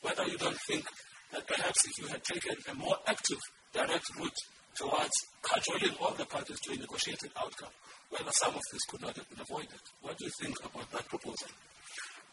[0.01, 0.85] whether you don't think
[1.33, 3.39] that perhaps if you had taken a more active,
[3.73, 4.39] direct route
[4.75, 5.11] towards
[5.41, 7.73] cajoling all the parties to a negotiated outcome,
[8.09, 9.81] whether some of this could not have been avoided.
[10.01, 11.49] What do you think about that proposal?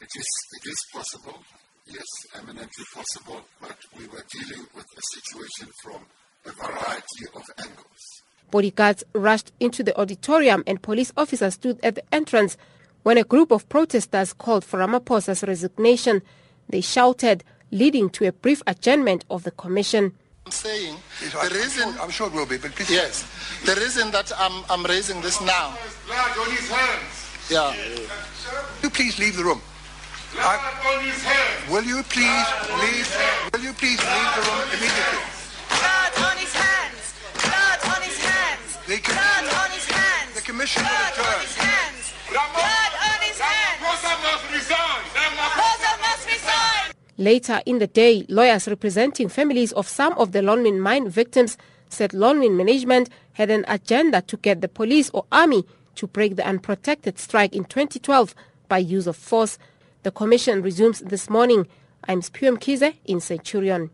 [0.00, 0.30] It is,
[0.62, 1.40] it is possible
[1.86, 2.04] yes,
[2.36, 6.00] eminently possible, but we were dealing with a situation from
[6.46, 8.22] a variety of angles.
[8.50, 12.56] Bodyguards rushed into the auditorium and police officers stood at the entrance
[13.02, 16.22] when a group of protesters called for Ramaphosa's resignation.
[16.68, 20.12] They shouted, leading to a brief adjournment of the commission.
[20.46, 22.90] I'm saying the reason I'm sure it will be, but please.
[22.90, 23.26] Yes,
[23.64, 25.74] the reason that I'm I'm raising this now.
[26.06, 27.24] Blood on his hands.
[27.50, 27.74] Yeah.
[28.82, 29.60] You please leave the room.
[30.34, 31.70] Blood on his hands.
[31.70, 32.48] Will you please
[32.82, 33.06] leave?
[33.54, 35.22] Will you please leave the room immediately?
[35.70, 37.14] Blood on his hands.
[37.38, 38.68] Blood on his hands.
[38.86, 40.34] The Blood on his hands.
[40.34, 42.12] The commission will Blood on his hands.
[42.30, 43.78] Blood on his hands.
[43.78, 45.02] Ramaphosa must resign.
[45.14, 46.92] Ramaphosa must resign.
[47.16, 51.56] Later in the day, lawyers representing families of some of the Lonmin mine victims
[51.88, 55.64] said Lonmin management had an agenda to get the police or army
[55.94, 58.34] to break the unprotected strike in 2012
[58.68, 59.58] by use of force.
[60.04, 61.66] The commission resumes this morning.
[62.06, 63.88] I'm Spium Kize in Centurion.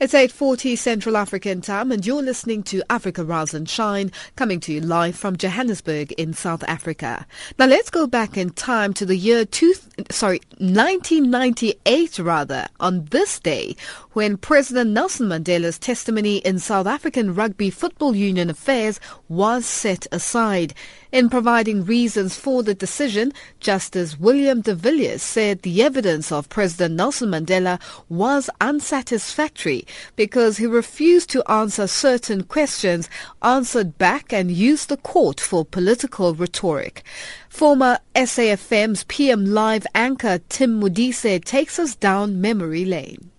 [0.00, 4.72] It's 8.40 Central African time and you're listening to Africa Rise and Shine coming to
[4.72, 7.26] you live from Johannesburg in South Africa.
[7.58, 9.74] Now let's go back in time to the year two,
[10.08, 13.74] sorry, 1998 rather, on this day
[14.12, 20.74] when President Nelson Mandela's testimony in South African Rugby Football Union affairs was set aside.
[21.10, 26.94] In providing reasons for the decision, Justice William de Villiers said the evidence of President
[26.94, 29.86] Nelson Mandela was unsatisfactory
[30.16, 33.08] because he refused to answer certain questions,
[33.42, 37.02] answered back and used the court for political rhetoric.
[37.48, 43.30] Former SAFM's PM Live anchor Tim Modise takes us down memory lane.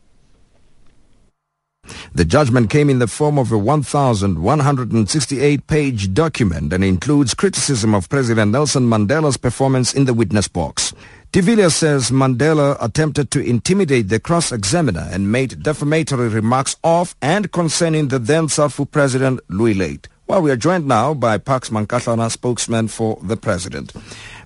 [2.14, 8.52] The judgment came in the form of a 1,168-page document and includes criticism of President
[8.52, 10.93] Nelson Mandela's performance in the witness box.
[11.32, 17.52] De Villiers says Mandela attempted to intimidate the cross-examiner and made defamatory remarks of and
[17.52, 20.08] concerning the then SARFU President Louis Luyt.
[20.26, 23.94] Well, we are joined now by Parks Mankahlana, spokesman for the President.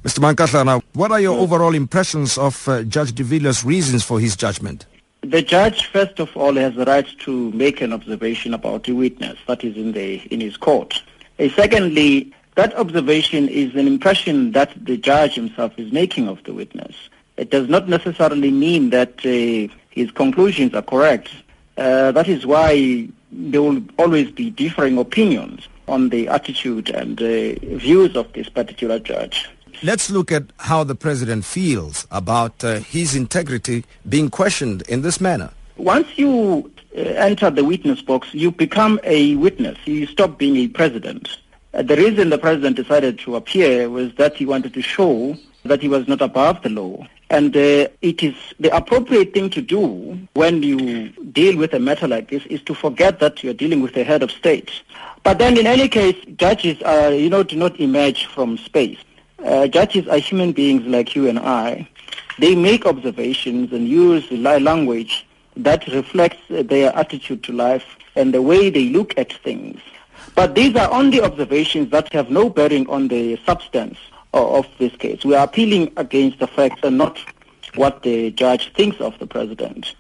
[0.04, 0.20] Mr.
[0.20, 4.86] Mankahlana, what are your overall impressions of uh, Judge De Villiers' reasons for his judgment?
[5.22, 9.38] The judge, first of all, has the right to make an observation about the witness
[9.48, 11.02] that is in the in his court.
[11.40, 16.54] Uh, secondly, that observation is an impression that the judge himself is making of the
[16.54, 16.96] witness.
[17.38, 21.30] It does not necessarily mean that uh, his conclusions are correct.
[21.78, 27.56] Uh, that is why there will always be differing opinions on the attitude and uh,
[27.78, 29.50] views of this particular judge.
[29.82, 35.20] Let's look at how the president feels about uh, his integrity being questioned in this
[35.20, 35.52] manner.
[35.76, 39.78] Once you uh, enter the witness box, you become a witness.
[39.86, 41.38] You stop being a president.
[41.74, 45.82] Uh, the reason the president decided to appear was that he wanted to show that
[45.82, 47.08] he was not above the law.
[47.30, 52.08] And uh, it is the appropriate thing to do when you deal with a matter
[52.08, 54.70] like this is to forget that you're dealing with the head of state.
[55.24, 59.00] But then in any case, judges are, you know, do not emerge from space.
[59.44, 61.90] Uh, judges are human beings like you and I.
[62.38, 65.26] They make observations and use language
[65.58, 69.80] that reflects their attitude to life and the way they look at things.
[70.36, 73.98] But these are only observations that have no bearing on the substance
[74.34, 75.24] of this case.
[75.24, 77.20] We are appealing against the facts and not
[77.76, 79.96] what the judge thinks of the president.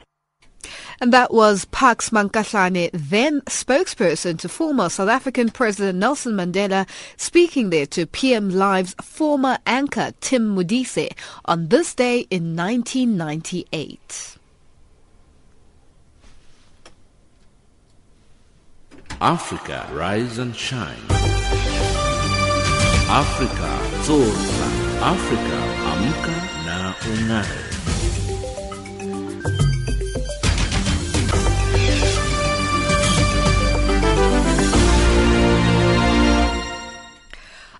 [1.01, 7.71] And that was Parks Mankahlana, then spokesperson to former South African President Nelson Mandela, speaking
[7.71, 11.11] there to PM Live's former anchor Tim Modise
[11.45, 14.37] on this day in 1998.
[19.21, 20.97] Africa, rise and shine.
[23.09, 24.67] Africa, zorka.
[25.01, 25.57] Africa,
[25.91, 26.35] amka
[26.65, 27.73] na ung'are.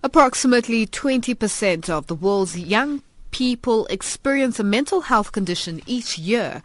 [0.04, 6.62] Approximately 20% of the world's young people experience a mental health condition each year.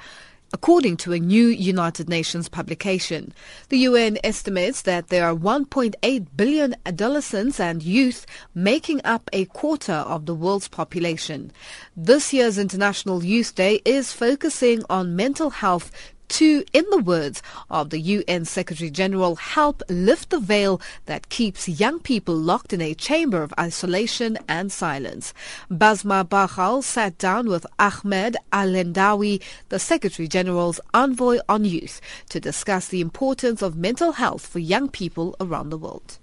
[0.51, 3.35] According to a new United Nations publication,
[3.69, 8.25] the UN estimates that there are 1.8 billion adolescents and youth
[8.55, 11.53] making up a quarter of the world's population.
[11.95, 15.93] This year's International Youth Day is focusing on mental health
[16.29, 21.69] to, in the words of the UN Secretary General, help lift the veil that keeps
[21.69, 25.35] young people locked in a chamber of isolation and silence.
[25.71, 32.89] Basma Bahal sat down with Ahmed Alhendawi, the Secretary General's envoy on youth, to discuss
[32.89, 36.19] the importance of mental health for young people around the world.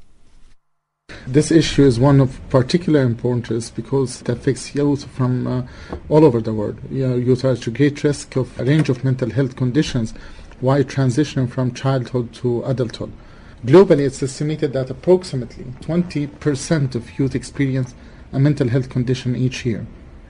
[1.27, 5.63] This issue is one of particular importance because it affects youth from uh,
[6.07, 6.77] all over the world.
[6.91, 10.13] You know, youth are at great risk of a range of mental health conditions
[10.59, 13.11] while transitioning from childhood to adulthood.
[13.65, 17.95] Globally, it's estimated that approximately 20% of youth experience
[18.31, 19.87] a mental health condition each year.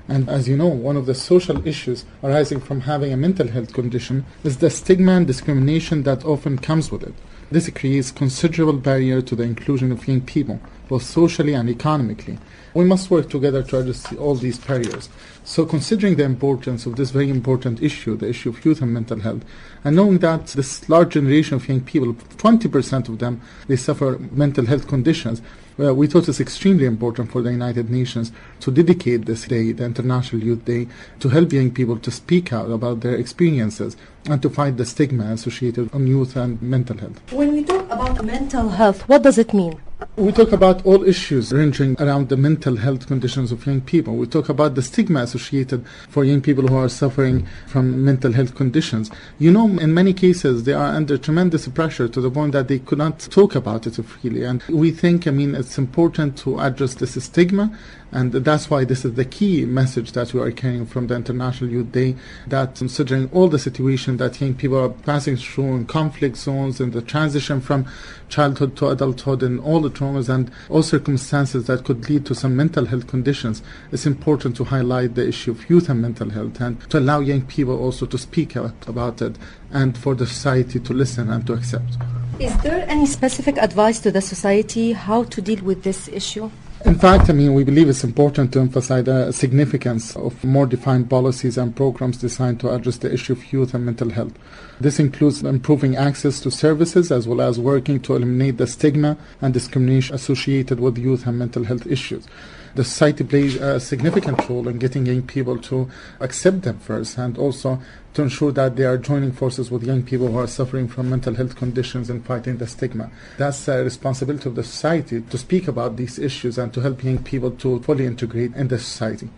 [0.07, 3.73] And as you know, one of the social issues arising from having a mental health
[3.73, 7.15] condition is the stigma and discrimination that often comes with it.
[7.52, 12.38] This creates considerable barrier to the inclusion of young people, both socially and economically.
[12.74, 15.10] We must work together to address all these barriers.
[15.44, 19.20] So considering the importance of this very important issue, the issue of youth and mental
[19.20, 19.44] health,
[19.84, 24.66] and knowing that this large generation of young people, 20% of them, they suffer mental
[24.66, 25.42] health conditions,
[25.78, 28.32] well, we thought it's extremely important for the United Nations
[28.62, 30.88] to dedicate this day, the International Youth Day,
[31.20, 33.98] to help young people to speak out about their experiences
[34.30, 37.20] and to fight the stigma associated on youth and mental health.
[37.32, 39.80] When we talk about mental health, what does it mean?
[40.18, 44.16] We talk about all issues ranging around the mental health conditions of young people.
[44.16, 48.56] We talk about the stigma associated for young people who are suffering from mental health
[48.56, 49.12] conditions.
[49.39, 52.80] You know, in many cases, they are under tremendous pressure to the point that they
[52.80, 54.43] could not talk about it freely.
[54.43, 57.78] And we think, I mean, it's important to address this stigma
[58.16, 61.70] and that's why this is the key message that we are carrying from the International
[61.70, 62.16] Youth Day,
[62.47, 66.93] that considering all the situation that young people are passing through in conflict zones and
[66.93, 67.86] the transition from
[68.30, 72.55] childhood to adulthood and all the traumas and all circumstances that could lead to some
[72.55, 73.61] mental health conditions,
[73.91, 77.41] it's important to highlight the issue of youth and mental health and to allow young
[77.41, 79.38] people also to speak out about it
[79.72, 81.97] and for the society to listen and to accept.
[82.39, 86.49] Is there any specific advice to the society how to deal with this issue?
[86.86, 91.10] In fact, I mean, we believe it's important to emphasize the significance of more defined
[91.10, 94.34] policies and programs designed to address the issue of youth and mental health.
[94.80, 99.52] This includes improving access to services as well as working to eliminate the stigma and
[99.52, 102.28] discrimination associated with youth and mental health issues
[102.76, 107.38] the society plays a significant role in getting young people to accept them first and
[107.38, 107.82] also
[108.13, 111.34] to ensure that they are joining forces with young people who are suffering from mental
[111.34, 113.09] health conditions and fighting the stigma.
[113.38, 117.23] That's a responsibility of the society to speak about these issues and to help young
[117.23, 119.30] people to fully integrate in the society.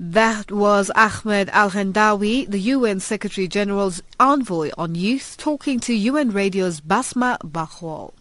[0.00, 6.80] That was Ahmed Alhendawi, the UN Secretary General's envoy on youth, talking to UN Radio's
[6.80, 8.12] Basma Bahwal.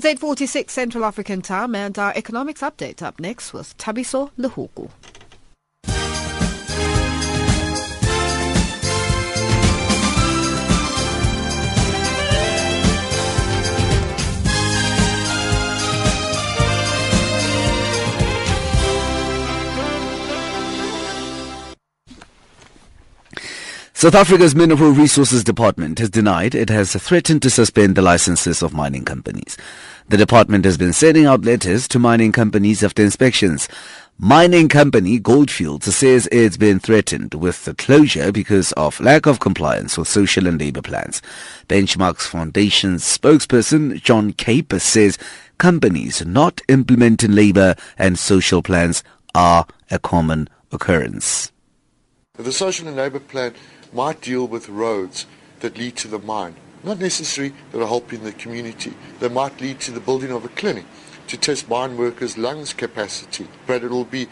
[0.00, 4.88] It's 8.46 Central African time and our economics update up next with Tabiso Lehuku.
[23.98, 28.72] South Africa's Mineral Resources Department has denied it has threatened to suspend the licenses of
[28.72, 29.56] mining companies.
[30.06, 33.68] The department has been sending out letters to mining companies after inspections.
[34.16, 39.98] Mining company Goldfields says it's been threatened with the closure because of lack of compliance
[39.98, 41.20] with social and labor plans.
[41.68, 45.18] Benchmarks Foundation's spokesperson John Capel says
[45.58, 49.02] companies not implementing labor and social plans
[49.34, 51.50] are a common occurrence.
[52.34, 53.54] The social and labor plan
[53.92, 55.26] might deal with roads
[55.60, 56.56] that lead to the mine.
[56.84, 58.94] Not necessarily that are helping the community.
[59.20, 60.84] They might lead to the building of a clinic
[61.26, 63.48] to test mine workers' lungs capacity.
[63.66, 64.28] But it will be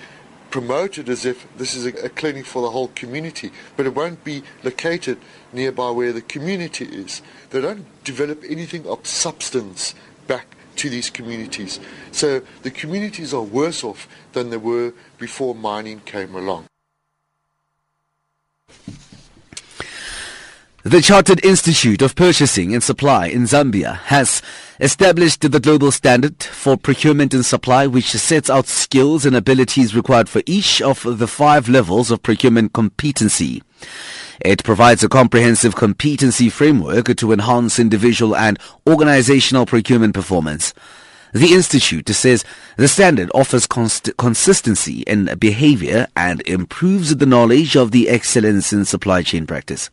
[0.50, 4.22] promoted as if this is a, a, clinic for the whole community, but it won't
[4.24, 5.18] be located
[5.52, 7.20] nearby where the community is.
[7.50, 9.94] They don't develop anything of substance
[10.26, 11.80] back to these communities.
[12.12, 16.66] So the communities are worse off than they were before mining came along.
[20.86, 24.40] The Chartered Institute of Purchasing and Supply in Zambia has
[24.78, 30.28] established the global standard for procurement and supply which sets out skills and abilities required
[30.28, 33.64] for each of the five levels of procurement competency.
[34.40, 38.56] It provides a comprehensive competency framework to enhance individual and
[38.86, 40.72] organizational procurement performance.
[41.32, 42.44] The Institute says
[42.76, 48.84] the standard offers const- consistency in behavior and improves the knowledge of the excellence in
[48.84, 49.90] supply chain practice.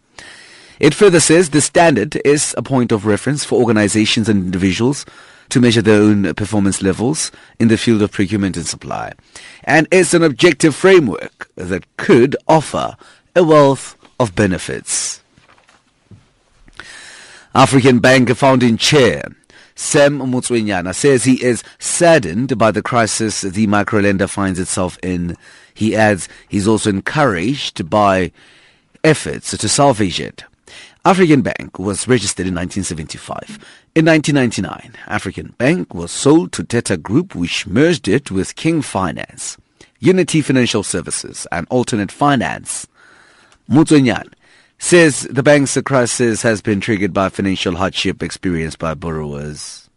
[0.79, 5.05] It further says the standard is a point of reference for organizations and individuals
[5.49, 9.13] to measure their own performance levels in the field of procurement and supply.
[9.63, 12.97] And it's an objective framework that could offer
[13.35, 15.21] a wealth of benefits.
[17.53, 19.25] African Bank founding chair
[19.75, 25.35] Sam Motsuenyane says he is saddened by the crisis the microlender finds itself in.
[25.73, 28.31] He adds he's also encouraged by
[29.03, 30.43] efforts to salvage it.
[31.05, 33.59] African Bank was registered in 1975.
[33.93, 39.57] In 1999, African Bank was sold to Theta Group, which merged it with King Finance,
[39.99, 42.87] Unity Financial Services, and Alternate Finance.
[43.69, 44.31] Motsuenyane
[44.77, 49.89] says the bank's crisis has been triggered by financial hardship experienced by borrowers.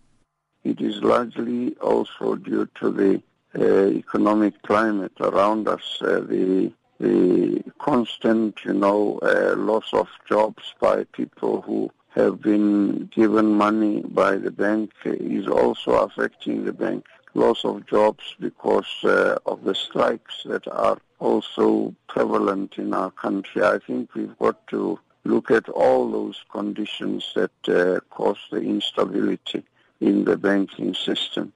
[0.64, 3.22] It is largely also due to the
[3.56, 10.74] uh, economic climate around us, uh, the the constant, you know, uh, loss of jobs
[10.80, 17.04] by people who have been given money by the bank is also affecting the bank.
[17.34, 23.62] Loss of jobs because uh, of the strikes that are also prevalent in our country.
[23.62, 29.64] I think we've got to look at all those conditions that uh, cause the instability
[30.00, 31.52] in the banking system.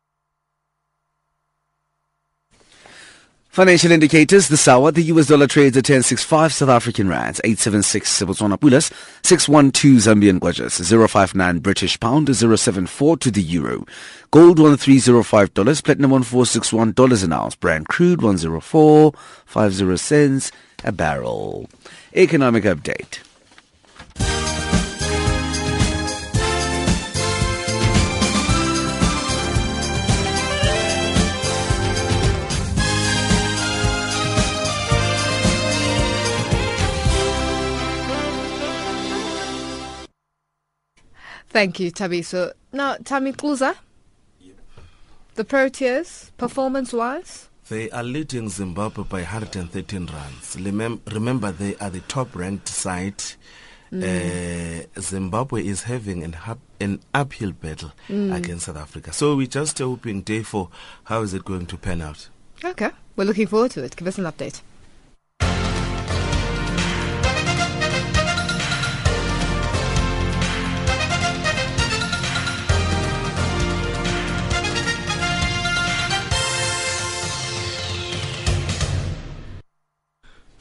[3.50, 8.56] Financial indicators, the SAWA, the US dollar trades at 1065 South African rands, 876 Botswana
[8.56, 8.92] pulas,
[9.24, 10.78] 612 Zambian kwachas,
[11.10, 13.84] 059 British pound, 074 to the euro.
[14.30, 19.12] Gold $1305, platinum $1461 an ounce, Brent crude 104,
[19.46, 20.52] 50 cents
[20.84, 21.68] a barrel.
[22.14, 23.29] Economic update.
[41.50, 42.52] Thank you, Tabiso.
[42.72, 43.74] Now, Tami Kluza,
[45.34, 47.48] the Proteas, performance-wise?
[47.68, 50.56] They are leading Zimbabwe by 113 runs.
[51.12, 53.22] Remember, they are the top-ranked side.
[53.92, 54.84] Mm.
[54.96, 58.32] Uh, Zimbabwe is having an, hap- an uphill battle Mm.
[58.36, 59.12] against South Africa.
[59.12, 60.68] So we're just hoping, day four,
[61.04, 62.28] how is it going to pan out?
[62.64, 63.96] Okay, we're looking forward to it.
[63.96, 64.60] Give us an update.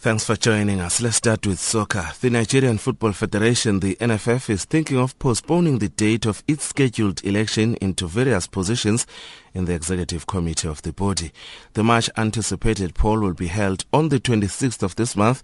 [0.02, 1.02] Thanks for joining us.
[1.02, 2.12] Let's start with soccer.
[2.22, 7.22] The Nigerian Football Federation, the NFF, is thinking of postponing the date of its scheduled
[7.26, 9.06] election into various positions
[9.54, 11.34] in the executive committee of the body.
[11.74, 15.44] The much anticipated poll will be held on the 26th of this month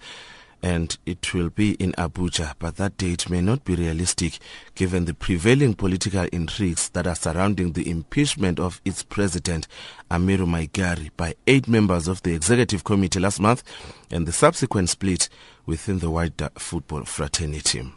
[0.61, 4.39] and it will be in Abuja, but that date may not be realistic
[4.73, 9.67] given the prevailing political intrigues that are surrounding the impeachment of its president,
[10.09, 13.63] Aminu Maigari, by eight members of the executive committee last month
[14.09, 15.29] and the subsequent split
[15.65, 17.91] within the wider football fraternity.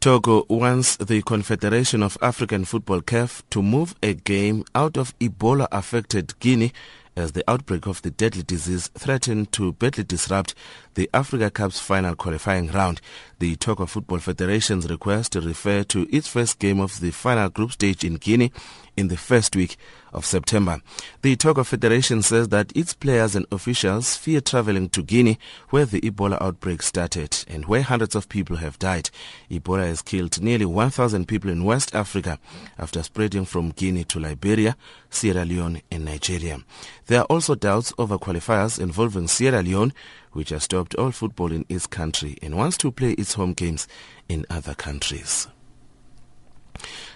[0.00, 6.38] Togo wants the Confederation of African Football CAF to move a game out of Ebola-affected
[6.40, 6.72] Guinea
[7.16, 10.54] as the outbreak of the deadly disease threatened to badly disrupt
[10.94, 13.00] the Africa Cup's final qualifying round.
[13.40, 17.72] The Togo Football Federation's request to refer to its first game of the final group
[17.72, 18.52] stage in Guinea
[18.98, 19.78] in the first week
[20.12, 20.82] of September.
[21.22, 25.38] The Togo Federation says that its players and officials fear traveling to Guinea
[25.70, 29.08] where the Ebola outbreak started and where hundreds of people have died.
[29.50, 32.38] Ebola has killed nearly 1,000 people in West Africa
[32.78, 34.76] after spreading from Guinea to Liberia,
[35.08, 36.58] Sierra Leone and Nigeria.
[37.06, 39.94] There are also doubts over qualifiers involving Sierra Leone,
[40.32, 43.86] which has stopped all football in its country and wants to play its home games
[44.28, 45.48] in other countries.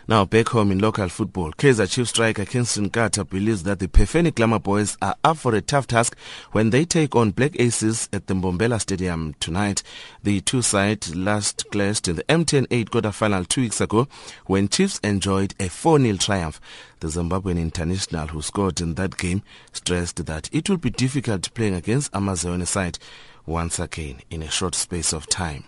[0.06, 4.34] Now back home in local football, Kaizer Chief striker Kingston Nkhatha believes that the Phefeni
[4.34, 6.14] Glamour boys are up for a tough task
[6.52, 9.82] when they take on Black Aces at the Mbombela Stadium tonight.
[10.22, 14.06] The two sides last clashed in the MTN 8 quarter-final two weeks ago
[14.44, 16.60] when Chiefs enjoyed a 4-0 triumph.
[17.00, 19.42] The Zimbabwean international who scored in that game
[19.72, 22.98] stressed that it will be difficult playing against Amazon side
[23.46, 25.64] once again in a short space of time.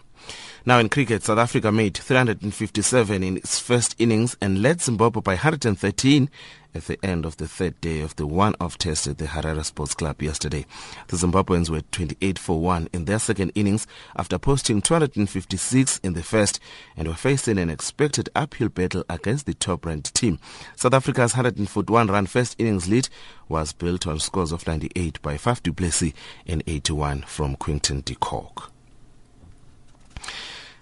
[0.68, 5.34] Now in cricket, South Africa made 357 in its first innings and led Zimbabwe by
[5.34, 6.28] 113
[6.74, 9.94] at the end of the third day of the one-off test at the Harare Sports
[9.94, 10.66] Club yesterday.
[11.06, 13.86] The Zimbabweans were 28 for 1 in their second innings
[14.16, 16.58] after posting 256 in the first
[16.96, 20.40] and were facing an expected uphill battle against the top-ranked team.
[20.74, 23.08] South Africa's 141 run first innings lead
[23.48, 26.12] was built on scores of 98 by Faf du Plessis
[26.44, 28.72] and 81 from Quinton de Kock.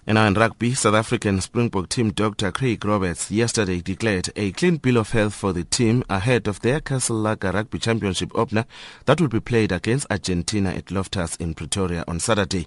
[0.07, 2.53] And now in rugby, South African Springbok team Dr.
[2.53, 6.81] Craig Roberts yesterday declared a clean bill of health for the team ahead of their
[6.81, 8.67] Castle Lager Rugby Championship opener
[9.07, 12.67] that will be played against Argentina at Loftus in Pretoria on Saturday.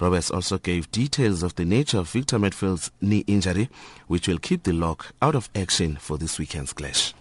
[0.00, 3.68] Roberts also gave details of the nature of Victor Matfield's knee injury,
[4.06, 7.12] which will keep the lock out of action for this weekend's clash.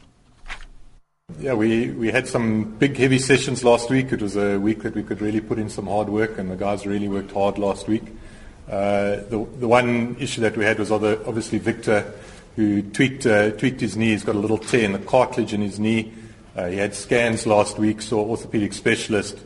[1.37, 4.13] Yeah, we, we had some big, heavy sessions last week.
[4.13, 6.55] It was a week that we could really put in some hard work, and the
[6.55, 8.05] guys really worked hard last week.
[8.69, 12.13] Uh, the, the one issue that we had was other, obviously Victor,
[12.55, 14.09] who tweaked, uh, tweaked his knee.
[14.09, 16.13] He's got a little tear in the cartilage in his knee.
[16.55, 19.39] Uh, he had scans last week, saw orthopedic specialist,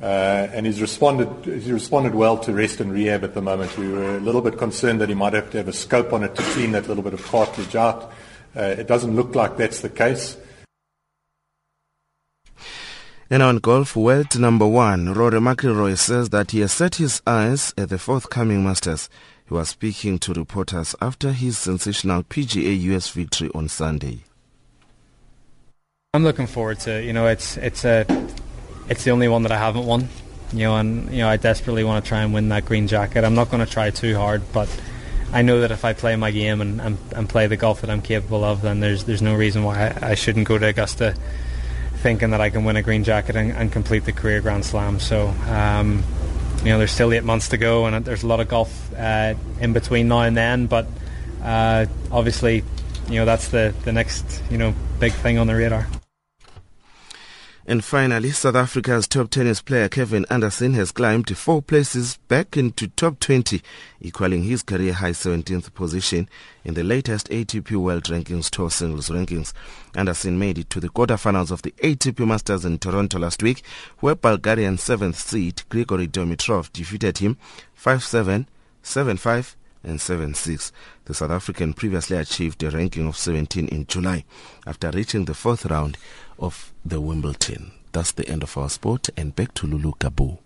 [0.00, 3.76] Uh, and he's responded, he's responded well to rest and rehab at the moment.
[3.76, 6.22] We were a little bit concerned that he might have to have a scope on
[6.22, 8.12] it to clean that little bit of cartilage out.
[8.54, 10.36] Uh, it doesn't look like that's the case.
[13.30, 17.74] And on golf, world number one, Rory McIlroy says that he has set his eyes
[17.76, 19.10] at the forthcoming Masters.
[19.46, 24.20] He was speaking to reporters after his sensational PGA US victory on Sunday.
[26.14, 27.02] I'm looking forward to.
[27.02, 28.06] You know, it's it's a
[28.88, 30.08] it's the only one that I haven't won.
[30.54, 33.24] You know, and you know I desperately want to try and win that green jacket.
[33.24, 34.74] I'm not going to try too hard, but
[35.34, 37.90] I know that if I play my game and, and, and play the golf that
[37.90, 41.14] I'm capable of, then there's there's no reason why I, I shouldn't go to Augusta
[42.02, 45.00] thinking that I can win a green jacket and, and complete the career Grand Slam.
[45.00, 45.28] So.
[45.48, 46.02] Um,
[46.58, 49.34] you know, there's still eight months to go, and there's a lot of golf uh,
[49.60, 50.66] in between now and then.
[50.66, 50.86] But
[51.42, 52.64] uh, obviously,
[53.08, 55.86] you know, that's the, the next you know big thing on the radar.
[57.68, 62.88] And finally, South Africa's top tennis player Kevin Anderson has climbed four places back into
[62.88, 63.60] top 20,
[64.00, 66.30] equaling his career high 17th position
[66.64, 69.52] in the latest ATP World Rankings Tour singles rankings.
[69.94, 73.62] Anderson made it to the quarterfinals of the ATP Masters in Toronto last week,
[73.98, 77.36] where Bulgarian 7th seed Grigor Dimitrov defeated him
[77.78, 78.46] 5-7,
[78.82, 80.72] 7-5, and 7-6.
[81.04, 84.24] The South African previously achieved a ranking of 17 in July
[84.66, 85.96] after reaching the fourth round
[86.38, 87.72] of the Wimbledon.
[87.92, 90.38] That's the end of our sport and back to Lulu Gabu.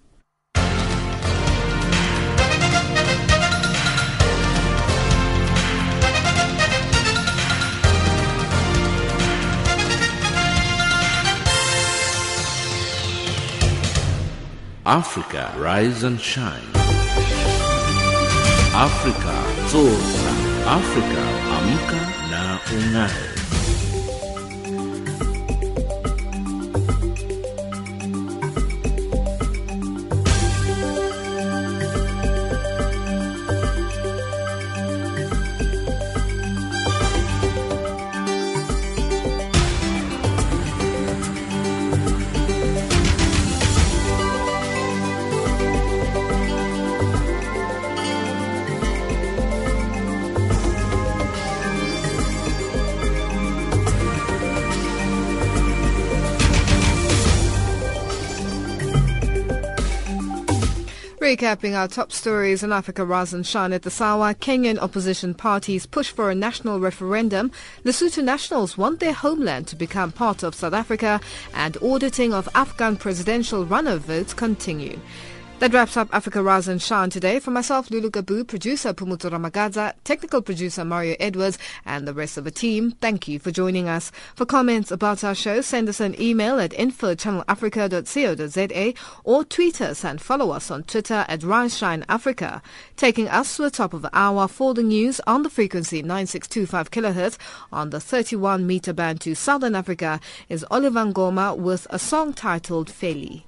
[14.84, 16.62] Africa, rise and shine.
[18.74, 19.36] Africa,
[19.70, 20.32] zorka.
[20.66, 21.22] Africa,
[21.56, 23.41] amka na ungae.
[61.42, 66.08] Recapping our top stories in Africa and Shine at the Sawa, Kenyan opposition parties push
[66.08, 67.50] for a national referendum.
[67.84, 71.20] Lesotho nationals want their homeland to become part of South Africa
[71.52, 75.00] and auditing of Afghan presidential runoff votes continue.
[75.62, 77.38] That wraps up Africa Rise and Shine today.
[77.38, 82.42] For myself, Lulu Gabu, producer Pumutu Ramagaza, technical producer Mario Edwards, and the rest of
[82.42, 84.10] the team, thank you for joining us.
[84.34, 90.20] For comments about our show, send us an email at info.channelafrica.co.za or tweet us and
[90.20, 92.60] follow us on Twitter at Rise Shine Africa.
[92.96, 96.90] Taking us to the top of the hour for the news on the frequency 9625
[96.90, 97.38] kHz
[97.72, 102.90] on the 31 meter band to Southern Africa is Oliver Ngoma with a song titled
[102.90, 103.44] Feli.